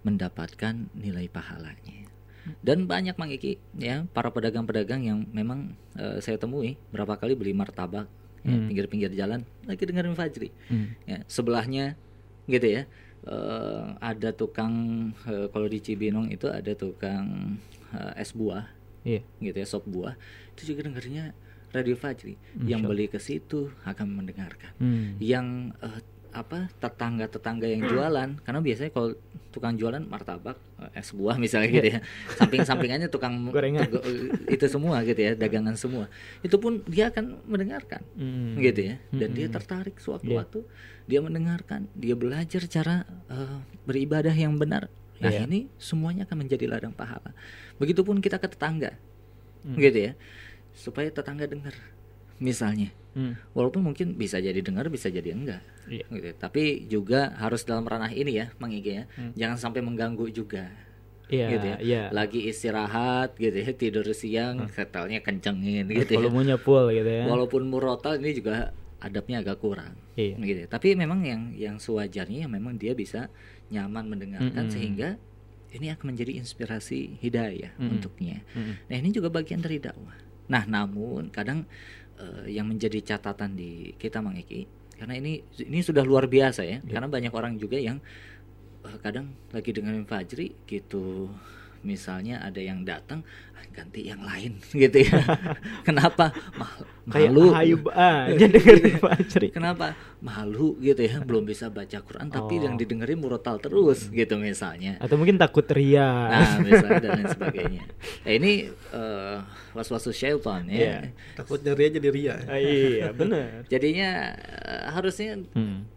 [0.06, 2.06] mendapatkan nilai pahalanya.
[2.60, 7.56] Dan banyak Mang Iki ya para pedagang-pedagang yang memang uh, saya temui berapa kali beli
[7.56, 8.06] martabak
[8.44, 8.68] ya, hmm.
[8.68, 10.52] pinggir-pinggir jalan lagi dengerin Fajri.
[10.70, 10.94] Hmm.
[11.08, 11.96] Ya, sebelahnya
[12.44, 12.82] gitu ya
[13.26, 14.74] uh, ada tukang
[15.26, 17.56] uh, kalau di Cibinong itu ada tukang
[17.92, 18.68] uh, es buah,
[19.04, 19.22] yeah.
[19.40, 20.16] gitu ya sop buah
[20.54, 21.34] itu juga dengarnya
[21.74, 22.38] Radio Fajri.
[22.54, 24.70] Insya yang beli ke situ akan mendengarkan.
[24.78, 25.18] Hmm.
[25.18, 26.00] Yang uh,
[26.34, 29.14] apa tetangga-tetangga yang jualan karena biasanya kalau
[29.54, 30.58] tukang jualan martabak
[30.98, 32.00] es buah misalnya gitu ya
[32.34, 33.38] samping-sampingannya tukang
[34.54, 36.10] itu semua gitu ya dagangan semua
[36.42, 38.58] itu pun dia akan mendengarkan hmm.
[38.58, 39.36] gitu ya dan hmm.
[39.38, 41.06] dia tertarik sewaktu-waktu yeah.
[41.06, 44.90] dia mendengarkan dia belajar cara uh, beribadah yang benar
[45.22, 45.46] nah yeah.
[45.46, 47.30] ini semuanya akan menjadi ladang pahala
[47.78, 48.98] begitupun kita ke tetangga
[49.62, 49.78] hmm.
[49.78, 50.12] gitu ya
[50.74, 51.78] supaya tetangga dengar
[52.42, 53.54] misalnya hmm.
[53.56, 56.06] walaupun mungkin bisa jadi dengar bisa jadi enggak yeah.
[56.10, 59.32] gitu tapi juga harus dalam ranah ini ya mengigi ya hmm.
[59.38, 60.70] jangan sampai mengganggu juga
[61.30, 62.06] yeah, gitu ya yeah.
[62.12, 64.70] lagi istirahat gitu ya tidur siang hmm.
[64.74, 69.94] setelnya kencengin gitu ya volumenya full gitu ya walaupun murotal ini juga adabnya agak kurang
[70.16, 70.36] yeah.
[70.40, 73.28] gitu tapi memang yang yang sewajarnya yang memang dia bisa
[73.68, 74.74] nyaman mendengarkan mm -hmm.
[74.74, 75.08] sehingga
[75.74, 77.92] ini akan menjadi inspirasi hidayah mm -hmm.
[77.92, 78.74] untuknya mm -hmm.
[78.88, 81.64] nah ini juga bagian dari dakwah nah namun kadang
[82.20, 84.66] uh, yang menjadi catatan di kita Mang Eki.
[84.94, 86.90] Karena ini ini sudah luar biasa ya, ya.
[86.94, 87.98] karena banyak orang juga yang
[88.86, 91.30] uh, kadang lagi dengerin Fajri gitu
[91.84, 93.22] misalnya ada yang datang
[93.54, 95.20] ah, ganti yang lain gitu ya.
[95.86, 96.32] Kenapa?
[96.56, 96.72] Mal
[97.04, 97.52] malu.
[97.52, 99.92] Kayak aja dengerin Fajri kenapa?
[100.24, 102.60] Malu gitu ya belum bisa baca Quran tapi oh.
[102.64, 104.16] yang didengerin murotal terus hmm.
[104.16, 104.96] gitu misalnya.
[104.98, 106.08] Atau mungkin takut ria.
[106.32, 107.84] Nah misalnya dan lain sebagainya.
[108.24, 108.52] Nah, ini
[108.96, 109.44] uh,
[109.76, 110.80] was-was syaitan ya.
[110.80, 111.00] Yeah.
[111.36, 113.68] takutnya ria jadi ria ah, iya benar.
[113.68, 114.32] Jadinya
[114.64, 115.93] uh, harusnya hmm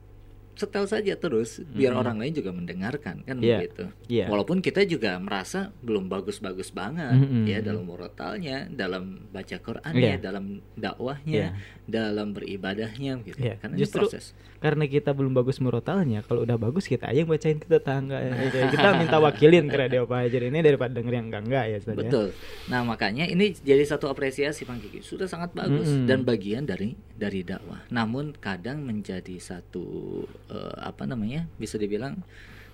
[0.57, 2.01] setel saja terus biar Mm-mm.
[2.01, 3.85] orang lain juga mendengarkan kan Iya, begitu.
[4.07, 4.25] iya.
[4.25, 7.45] Walaupun kita juga merasa belum bagus-bagus banget Mm-mm.
[7.45, 10.19] ya dalam murotalnya, dalam baca Qur'annya, Iya.
[10.19, 11.85] dalam dakwahnya, Iya.
[11.85, 13.37] dalam beribadahnya gitu.
[13.39, 14.33] Iya, Karena ini justru proses.
[14.57, 18.17] Karena kita belum bagus murotalnya, kalau udah bagus kita aja yang bacain ke tetangga.
[18.25, 18.73] ya.
[18.73, 21.99] Kita minta wakilin ke radio Fajar ini daripada denger yang enggak enggak ya, Ustaz, ya.
[22.01, 22.27] Betul.
[22.73, 25.05] Nah, makanya ini jadi satu apresiasi Bang Kiki.
[25.05, 26.09] Sudah sangat bagus Mm-mm.
[26.09, 27.85] dan bagian dari dari dakwah.
[27.93, 31.45] Namun kadang menjadi satu eh, apa namanya?
[31.61, 32.17] Bisa dibilang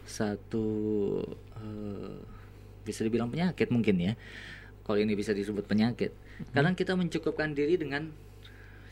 [0.07, 0.65] satu
[1.59, 2.15] eh,
[2.87, 4.13] bisa dibilang penyakit mungkin ya.
[4.87, 6.15] Kalau ini bisa disebut penyakit.
[6.51, 8.11] Kadang kita mencukupkan diri dengan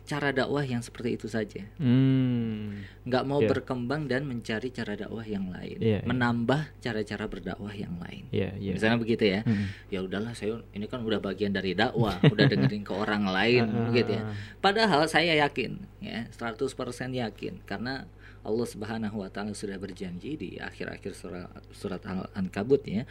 [0.02, 1.64] cara dakwah yang seperti itu saja.
[1.80, 2.84] Hmm.
[3.08, 3.50] Nggak mau Iya.
[3.54, 6.08] berkembang dan mencari cara dakwah yang lain, Iya, iya.
[6.10, 8.28] menambah cara-cara berdakwah yang lain.
[8.34, 8.72] Iya, iya.
[8.76, 9.42] Misalnya begitu ya.
[9.48, 9.66] Mm.
[9.94, 13.94] Ya udahlah saya ini kan udah bagian dari dakwah, udah dengerin ke orang lain Ah,
[13.96, 14.24] gitu ya.
[14.26, 14.36] ah, ah.
[14.60, 16.68] Padahal saya yakin ya, 100%
[17.16, 18.04] yakin karena
[18.42, 23.06] Allah Subhanahu wa taala sudah berjanji di akhir-akhir surat surat Al-Ankabut ya.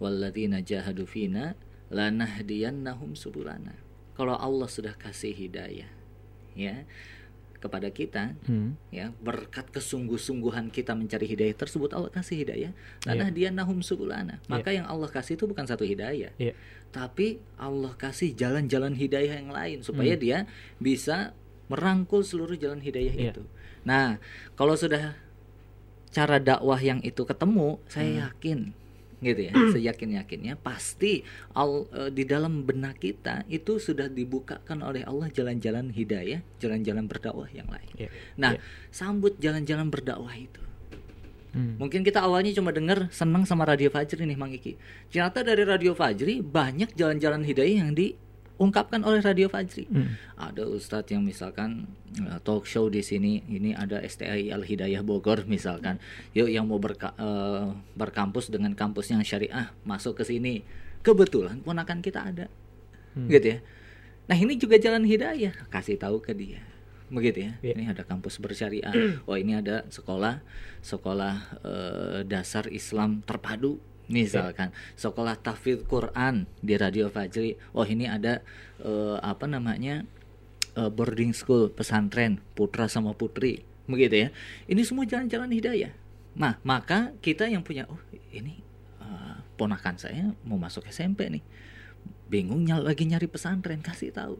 [0.00, 1.52] Walladzina jahadu fina
[1.92, 3.76] lanahdiyannahum subulana.
[4.16, 5.99] Kalau Allah sudah kasih hidayah
[6.60, 6.84] ya
[7.60, 8.72] kepada kita Hmm.
[8.88, 12.72] ya berkat kesungguh-sungguhan kita mencari hidayah tersebut Allah kasih hidayah
[13.04, 13.36] karena Iya.
[13.36, 16.56] dia nahum subulana maka yang Allah kasih itu bukan satu hidayah Iya.
[16.88, 20.22] tapi Allah kasih jalan-jalan hidayah yang lain supaya Hmm.
[20.24, 20.38] dia
[20.80, 21.36] bisa
[21.68, 23.32] merangkul seluruh jalan hidayah Iya.
[23.36, 23.44] itu
[23.84, 24.16] nah
[24.56, 25.16] kalau sudah
[26.10, 28.20] cara dakwah yang itu ketemu saya Hmm.
[28.24, 28.58] yakin
[29.20, 31.20] gitu ya seyakin yakinnya pasti
[31.52, 37.48] al, eh, di dalam benak kita itu sudah dibukakan oleh Allah jalan-jalan hidayah jalan-jalan berdakwah
[37.52, 38.08] yang lain Iya.
[38.40, 38.60] nah Iya.
[38.88, 40.60] sambut jalan-jalan berdakwah itu
[41.50, 41.74] Hmm.
[41.82, 44.78] Mungkin kita awalnya cuma dengar senang sama Radio Fajri nih Mang Iki.
[45.10, 47.90] Ternyata dari Radio Fajri banyak jalan-jalan hidayah yang
[48.60, 49.88] diungkapkan oleh Radio Fajri.
[49.88, 50.20] Hmm.
[50.36, 55.48] Ada ustadz yang misalkan eh, talk show di sini, ini ada STI Al Hidayah Bogor
[55.48, 55.96] misalkan.
[56.36, 60.60] Yuk yang mau berka- eh, berkampus dengan kampus yang syariah masuk ke sini.
[61.00, 62.52] Kebetulan ponakan kita ada.
[63.16, 63.32] Hmm.
[63.32, 63.58] Gitu ya.
[64.28, 66.60] Nah, ini juga jalan hidayah, kasih tahu ke dia.
[67.08, 67.52] Begitu ya.
[67.64, 67.74] Iya.
[67.80, 68.92] Ini ada kampus bersyariah.
[69.26, 70.44] Oh, ini ada sekolah
[70.84, 71.34] sekolah
[71.64, 73.80] eh, dasar Islam terpadu
[74.10, 77.54] misalkan sekolah tahfidz Quran di Radio Fajri.
[77.72, 78.42] Oh, ini ada
[78.82, 80.04] eh, apa namanya?
[80.76, 83.62] eh, boarding school pesantren putra sama putri.
[83.86, 84.28] Begitu ya.
[84.66, 85.94] Ini semua jalan-jalan hidayah.
[86.34, 87.98] Nah, maka kita yang punya oh,
[88.34, 88.58] ini
[89.02, 91.44] eh, ponakan saya mau masuk SMP nih.
[92.30, 94.38] Bingung nyal lagi nyari pesantren, kasih tahu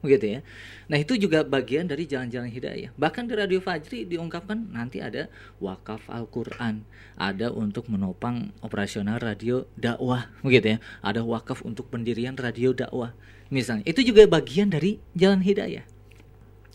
[0.00, 0.40] begitu ya.
[0.88, 2.90] Nah itu juga bagian dari jalan-jalan hidayah.
[2.96, 5.28] Bahkan di Radio Fajri diungkapkan nanti ada
[5.62, 6.84] wakaf Al-Quran,
[7.16, 10.78] ada untuk menopang operasional radio dakwah, begitu ya.
[11.04, 13.14] Ada wakaf untuk pendirian radio dakwah,
[13.52, 13.86] misalnya.
[13.86, 15.84] Itu juga bagian dari jalan hidayah.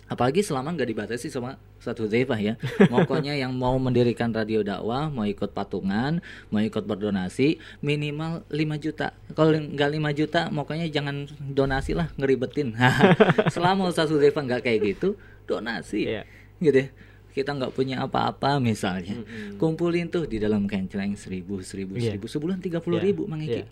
[0.06, 2.54] Apalagi selama nggak dibatasi sama satu Zaifah ya.
[2.94, 6.20] Pokoknya yang mau mendirikan radio dakwah, mau ikut patungan,
[6.50, 9.14] mau ikut berdonasi, minimal 5 juta.
[9.38, 12.74] Kalau nggak 5 juta, pokoknya jangan donasi lah, ngeribetin.
[13.54, 15.14] selama Ustaz Zaifah nggak kayak gitu,
[15.46, 16.10] donasi.
[16.58, 16.90] Gitu ya.
[17.36, 19.20] Kita nggak punya apa-apa misalnya.
[19.60, 22.16] Kumpulin tuh di dalam kenceleng seribu, seribu, Iya.
[22.16, 22.26] seribu.
[22.32, 23.06] Sebulan 30 Iya.
[23.06, 23.60] ribu, Mang Iki.
[23.62, 23.66] Iya.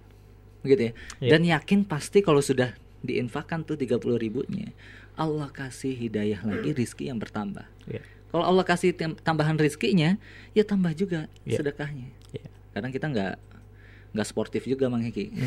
[0.64, 0.92] Begitu ya.
[1.24, 1.30] Iya.
[1.32, 4.72] Dan yakin pasti kalau sudah diinfakkan tuh 30 ribunya
[5.14, 8.02] Allah kasih hidayah lagi rizki yang bertambah Iya.
[8.32, 10.16] kalau Allah kasih tambahan rizkinya
[10.52, 11.60] ya tambah juga Iya.
[11.60, 12.48] sedekahnya Iya.
[12.72, 13.36] kadang kita nggak
[14.14, 15.30] nggak sportif juga Mang Hiki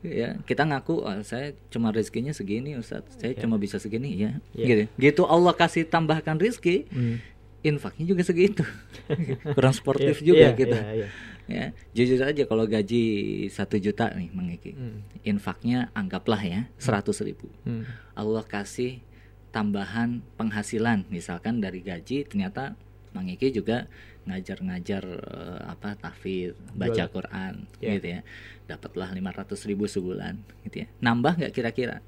[0.00, 3.44] ya kita ngaku "Oh, saya cuma rezekinya segini Ustaz saya Iya.
[3.44, 4.66] cuma bisa segini ya Iya.
[4.66, 7.20] gitu gitu Allah kasih tambahkan rizki Hmm.
[7.60, 8.64] infaknya juga segitu
[9.56, 11.08] kurang sportif Iya, juga iya, kita iya, iya.
[11.50, 13.02] Ya jujur aja kalau gaji
[13.46, 15.02] satu juta nih Mang Eki Hmm.
[15.22, 17.84] infaknya anggaplah ya seratus ribu Hmm.
[18.14, 19.02] Allah kasih
[19.50, 22.78] tambahan penghasilan misalkan dari gaji ternyata
[23.10, 23.90] Mang Eki juga
[24.24, 27.04] ngajar-ngajar eh, apa tahfidz baca.
[27.08, 27.98] Quran Ya.
[27.98, 28.20] gitu ya
[28.64, 31.98] dapatlah 500 ribu sebulan gitu ya nambah nggak kira-kira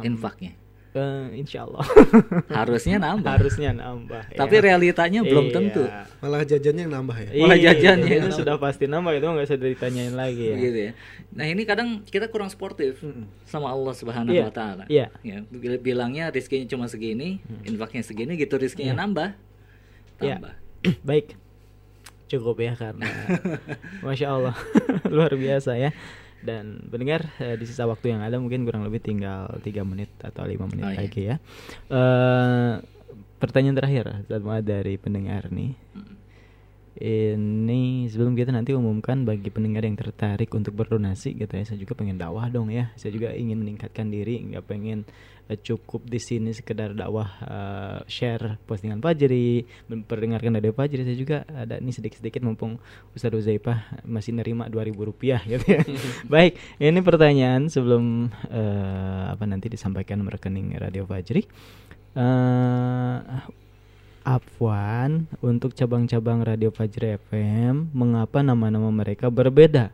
[0.00, 0.54] infaknya
[0.94, 1.82] Eh, insya Allah
[2.62, 4.62] harusnya nambah harusnya nambah tapi ya.
[4.62, 5.52] realitanya belum Iya.
[5.52, 5.82] tentu
[6.22, 7.30] Malah jajannya yang nambah ya.
[7.36, 8.38] Malah Iya, jajannya itu yang nambah.
[8.38, 10.92] sudah pasti nambah itu nggak usah ditanyain lagi ya gitu ya.
[11.30, 13.02] Nah ini kadang kita kurang sportif
[13.44, 14.84] sama Allah Subhanahu Iya, Wa Taala.
[14.86, 15.10] iya.
[15.20, 19.00] Ya, bil- bilangnya rizkinya cuma segini, infaknya segini, gitu rizkinya Iya.
[19.00, 19.28] nambah,
[20.18, 20.38] Ya.
[20.38, 20.54] tambah.
[21.02, 21.34] baik
[22.26, 23.02] cukup ya karena
[24.06, 24.54] masya Allah
[25.10, 25.90] luar biasa ya
[26.44, 30.44] dan pendengar eh, di sisa waktu yang ada mungkin kurang lebih tinggal tiga menit atau
[30.44, 31.00] lima menit Oh, iya.
[31.00, 31.36] lagi ya.
[31.88, 32.72] Eh,
[33.40, 34.04] pertanyaan terakhir
[34.60, 35.72] dari pendengar nih.
[36.94, 41.98] Ini sebelum kita nanti umumkan bagi pendengar yang tertarik untuk berdonasi gitu ya saya juga
[41.98, 42.94] pengen dakwah dong ya.
[42.94, 45.10] Saya juga ingin meningkatkan diri nggak pengen uh,
[45.52, 51.04] cukup di sini sekedar dakwah uh, share postingan Fajri memperdengarkan dari Fajri.
[51.04, 52.80] Saya juga ada ini sedikit-sedikit mumpung
[53.12, 55.84] Ustadz Uzaipah masih nerima 2000 rupiah gitu ya.
[56.32, 61.44] Baik ini pertanyaan sebelum uh, apa nanti disampaikan rekening Radio Fajri.
[62.14, 63.20] Uh,
[64.24, 69.92] Afwan untuk cabang-cabang Radio Fajri FM, mengapa nama-nama mereka berbeda?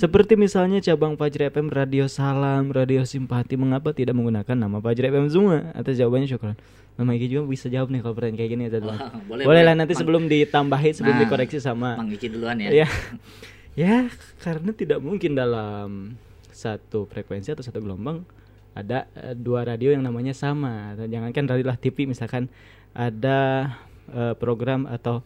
[0.00, 5.28] Seperti misalnya cabang Fajri FM Radio Salam, Radio Simpati, mengapa tidak menggunakan nama Fajri FM
[5.28, 5.76] semua?
[5.76, 6.56] Atas jawabannya syukuran.
[6.96, 9.76] Mama Iki juga bisa jawab nih kalau pertanyaan kayak gini ya, Oh, boleh, boleh lah
[9.76, 12.72] nanti Mang- sebelum ditambahin, sebelum Nah, dikoreksi sama Mang Iki duluan ya.
[12.72, 12.88] Ya,
[13.84, 13.96] ya
[14.40, 16.16] karena tidak mungkin dalam
[16.48, 18.24] satu frekuensi atau satu gelombang
[18.72, 20.96] ada eh, dua radio yang namanya sama.
[20.96, 22.48] Atau Jangankan radio lah TV misalkan
[22.96, 23.68] ada
[24.16, 25.20] eh, program atau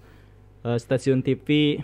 [0.67, 1.79] eh, stasiun TV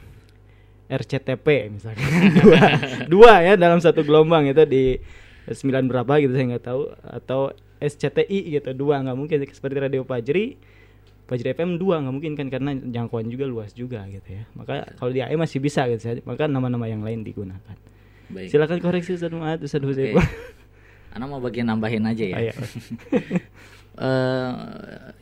[0.91, 2.11] RCTP misalkan
[2.43, 2.61] dua,
[3.07, 4.99] dua ya dalam satu gelombang itu di
[5.47, 6.83] sembilan berapa gitu saya nggak tahu.
[7.07, 7.41] Atau
[7.79, 8.99] SCTI gitu dua.
[9.07, 10.59] Nggak mungkin seperti radio Fajri
[11.31, 14.43] Fajri FM dua nggak mungkin kan karena jangkauan juga luas juga gitu ya.
[14.59, 17.79] Maka kalau di AM masih bisa gitu maka nama-nama yang lain digunakan.
[18.31, 18.47] Baik.
[18.47, 19.91] silakan koreksi Ustaz Muad Ustaz Oke.
[19.91, 20.23] Huzaifah
[21.19, 22.37] Ana mau bagian nambahin aja ya.
[22.39, 22.53] Ayo.
[24.01, 24.53] Eh,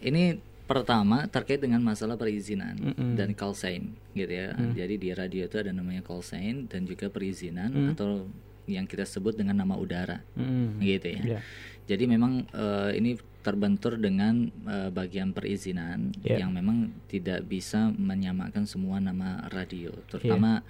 [0.06, 0.38] ini
[0.68, 3.16] pertama terkait dengan masalah perizinan Mm-mm.
[3.16, 4.52] dan call sign gitu ya.
[4.52, 4.76] Mm.
[4.76, 7.96] Jadi di radio itu ada namanya call sign dan juga perizinan Mm.
[7.96, 8.28] atau
[8.68, 10.20] yang kita sebut dengan nama udara.
[10.36, 10.76] Mm.
[10.78, 11.22] Gitu ya.
[11.24, 11.40] Ya.
[11.88, 16.44] Jadi memang eh, ini terbentur dengan eh, bagian perizinan Ya.
[16.44, 20.60] yang memang tidak bisa menyamakan semua nama radio, terutama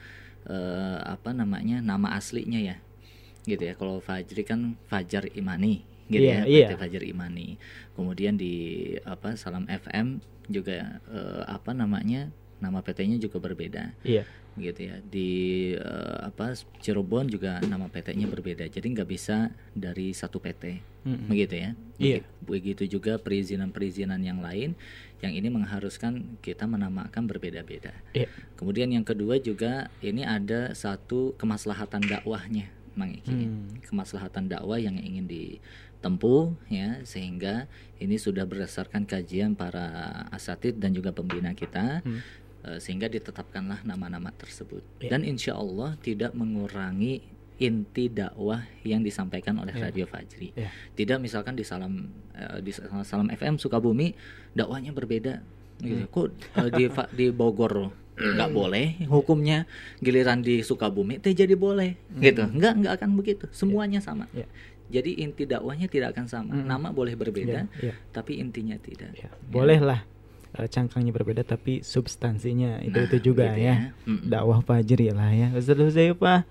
[0.46, 2.78] eh, apa namanya nama aslinya ya,
[3.50, 3.74] gitu ya.
[3.74, 6.66] Kalau Fajri kan Fajar Imani, gitu Iya, ya, iya.
[6.66, 7.60] PT Fajar Imani.
[7.92, 8.54] Kemudian di
[9.02, 14.26] apa Salam FM juga eh, apa namanya nama PT-nya juga berbeda Iya.
[14.56, 15.30] gitu ya di
[15.72, 16.50] eh, apa
[16.80, 21.30] Cirebon juga nama PT-nya berbeda jadi nggak bisa dari satu PT Mm-mm.
[21.30, 22.18] begitu ya Iya.
[22.18, 24.74] Begi- begitu juga perizinan-perizinan yang lain
[25.20, 28.26] yang ini mengharuskan kita menamakan berbeda-beda Iya.
[28.56, 32.66] kemudian yang kedua juga ini ada satu kemaslahatan dakwahnya
[32.98, 33.78] Mang Iki Hmm.
[33.80, 39.86] kemaslahatan dakwah yang ingin ditempuh ya sehingga ini sudah berdasarkan kajian para
[40.28, 42.20] asatid dan juga pembina kita Hmm.
[42.64, 45.14] eh, sehingga ditetapkanlah nama-nama tersebut Ya.
[45.14, 47.22] dan insya Allah tidak mengurangi
[47.58, 49.82] inti dakwah yang disampaikan oleh Ya.
[49.84, 50.70] Radio Fajri Ya.
[50.94, 52.70] tidak misalkan di salam eh, di
[53.02, 54.14] salam FM Sukabumi
[54.52, 55.42] dakwahnya berbeda
[55.78, 56.02] gitu.
[56.02, 56.10] Hmm.
[56.10, 56.84] kok eh, di
[57.14, 59.64] di Bogor nggak boleh hukumnya
[60.02, 61.94] giliran di Sukabumi teh jadi boleh.
[62.18, 62.42] Gitu.
[62.42, 62.58] Hmm.
[62.58, 63.46] nggak nggak akan begitu.
[63.54, 64.26] Semuanya sama.
[64.34, 64.44] Ya.
[64.88, 66.52] jadi inti dakwahnya tidak akan sama.
[66.56, 66.66] Hmm.
[66.66, 67.94] nama boleh berbeda Ya, ya.
[68.10, 69.12] tapi intinya tidak.
[69.46, 70.02] Bolehlah
[70.56, 73.76] eh, cangkangnya berbeda tapi substansinya itu Nah, itu juga gitu ya, ya.
[74.08, 74.26] Mm-mm.
[74.26, 75.48] dakwah fajri lah ya.
[75.52, 76.48] Ustaz Huzaifah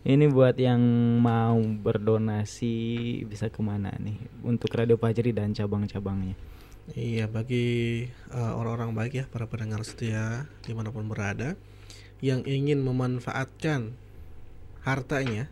[0.00, 0.80] ini buat yang
[1.20, 2.72] mau berdonasi
[3.28, 4.16] bisa ke mana nih?
[4.40, 6.38] Untuk radio fajri dan cabang-cabangnya
[6.98, 11.54] Iya bagi uh, orang-orang baik ya para pendengar setia di mana pun berada
[12.18, 13.94] yang ingin memanfaatkan
[14.84, 15.48] hartanya,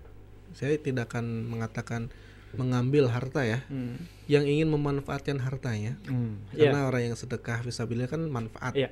[0.53, 2.13] saya tidak akan mengatakan
[2.57, 4.01] mengambil harta ya, Hmm.
[4.25, 6.89] yang ingin memanfaatkan hartanya, Hmm, karena iya.
[6.89, 8.89] orang yang sedekah visabilillah kan manfaat, Iya.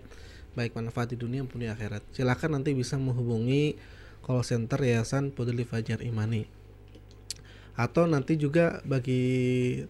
[0.56, 2.04] baik manfaat di dunia maupun di akhirat.
[2.12, 3.76] Silakan nanti bisa menghubungi
[4.24, 6.48] call center Yayasan Peduli Fajar Imani
[7.76, 9.20] atau nanti juga bagi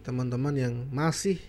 [0.03, 1.39] teman-teman yang masih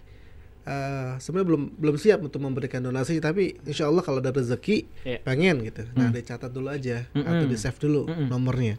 [0.68, 5.18] eh, sebenarnya belum belum siap untuk memberikan donasi tapi insya Allah kalau ada rezeki Iya.
[5.24, 6.14] pengen gitu nah Hmm.
[6.14, 7.24] dicatat dulu aja Mm-mm.
[7.24, 8.28] atau di save dulu Mm-mm.
[8.28, 8.76] nomornya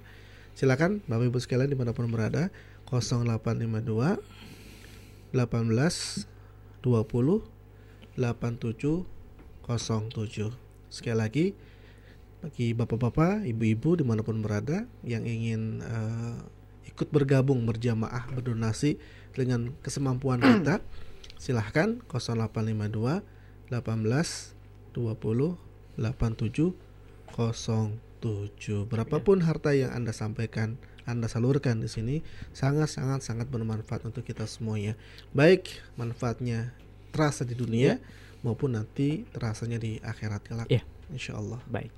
[0.53, 2.53] silakan bapak ibu sekalian di mana pun berada
[2.85, 4.21] 0852
[5.33, 6.25] 18
[6.81, 7.41] 20
[8.17, 9.05] 87
[9.65, 10.49] 07
[10.89, 11.45] sekali lagi
[12.39, 16.39] bagi bapak-bapak, ibu-ibu di mana pun berada yang ingin eh,
[16.87, 18.95] ikut bergabung berjamaah berdonasi
[19.35, 20.79] dengan kesemampuan kita,
[21.39, 23.23] silahkan 0852
[23.71, 23.73] 18
[24.91, 25.55] 20
[25.95, 26.75] 87
[28.19, 28.91] 07.
[28.91, 30.75] Berapapun harta yang anda sampaikan,
[31.07, 32.15] anda salurkan di sini
[32.51, 34.99] sangat sangat sangat bermanfaat untuk kita semuanya.
[35.31, 36.75] Baik manfaatnya
[37.15, 37.97] terasa di dunia
[38.43, 40.67] maupun nanti terasanya di akhirat kelak.
[40.67, 40.83] Iya.
[41.09, 41.63] Insya Allah.
[41.71, 41.89] Baik.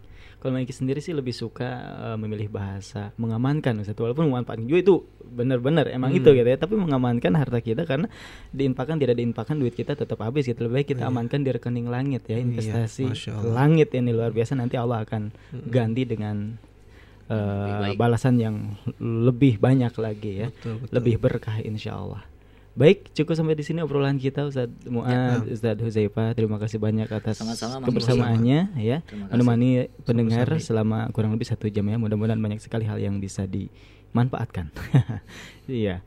[0.42, 1.70] Kalau Maiki sendiri sih lebih suka
[2.04, 3.94] eh, memilih bahasa mengamankan Ustaz.
[3.94, 6.18] Walaupun memanfaatkan juga itu benar-benar emang Hmm.
[6.18, 6.58] itu gitu ya.
[6.58, 8.10] Tapi mengamankan harta kita karena
[8.50, 10.58] diinfakkan tidak diinfakkan duit kita tetap habis gitu.
[10.60, 11.14] Lebih baik kita Iya.
[11.14, 13.54] amankan di rekening langit ya investasi Masya Allah.
[13.56, 15.70] langit ini luar biasa nanti Allah akan Mm-mm.
[15.70, 16.58] ganti dengan
[17.30, 17.96] baik.
[17.96, 20.48] balasan yang lebih banyak lagi ya.
[20.50, 20.92] Betul, betul.
[20.92, 22.26] Lebih berkah insya Allah.
[22.72, 26.32] Baik, cukup sampai di sini obrolan kita Ustaz Muad, Ustaz Huzaifah.
[26.32, 29.04] Terima kasih banyak atas Sama-sama, kebersamaannya ya.
[29.04, 29.36] Terima kasih.
[29.36, 29.70] Menemani
[30.08, 32.00] pendengar selama kurang lebih satu jam ya.
[32.00, 34.72] Mudah-mudahan banyak sekali hal yang bisa dimanfaatkan.
[35.68, 36.04] Iya.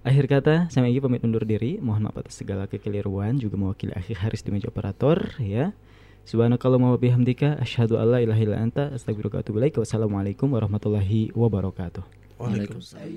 [0.00, 1.76] Akhir kata, saya Egy pamit undur diri.
[1.82, 5.76] Mohon maaf atas segala kekeliruan juga mewakili akhir Haris di meja operator ya.
[6.24, 9.76] Subhanakallahumma wa bihamdika asyhadu an la ilaha illa anta astaghfiruka wa atubu ilaik.
[9.76, 12.19] Wassalamualaikum warahmatullahi wabarakatuh.
[12.39, 13.07] Waalaikumsalam.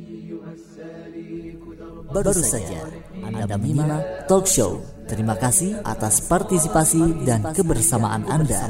[2.15, 2.87] Baru saja
[3.19, 4.79] Anda menyimak talk show.
[5.11, 8.63] Terima kasih atas partisipasi dan kebersamaan Anda.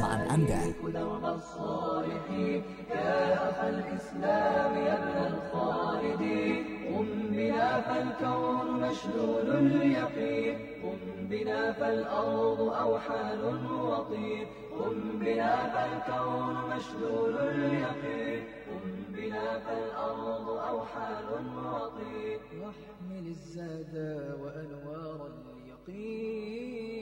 [7.89, 10.72] فالكون مشلول اليقين قم
[11.34, 13.42] بنا فالأرض أوحال
[13.82, 14.48] وطين
[14.80, 18.44] قم بنا فالكون مشلول اليقين.
[18.70, 21.26] قم بنا فالأرض أوحال
[21.58, 23.96] وطين واحمل الزاد
[24.42, 26.93] وأنوار اليقين.